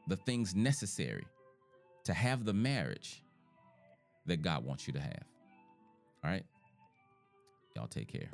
the 0.09 0.16
things 0.16 0.55
necessary 0.55 1.26
to 2.05 2.12
have 2.12 2.44
the 2.44 2.53
marriage 2.53 3.22
that 4.26 4.42
God 4.42 4.64
wants 4.64 4.86
you 4.86 4.92
to 4.92 5.00
have. 5.00 5.24
All 6.24 6.30
right? 6.30 6.44
Y'all 7.74 7.86
take 7.86 8.09
care. 8.09 8.28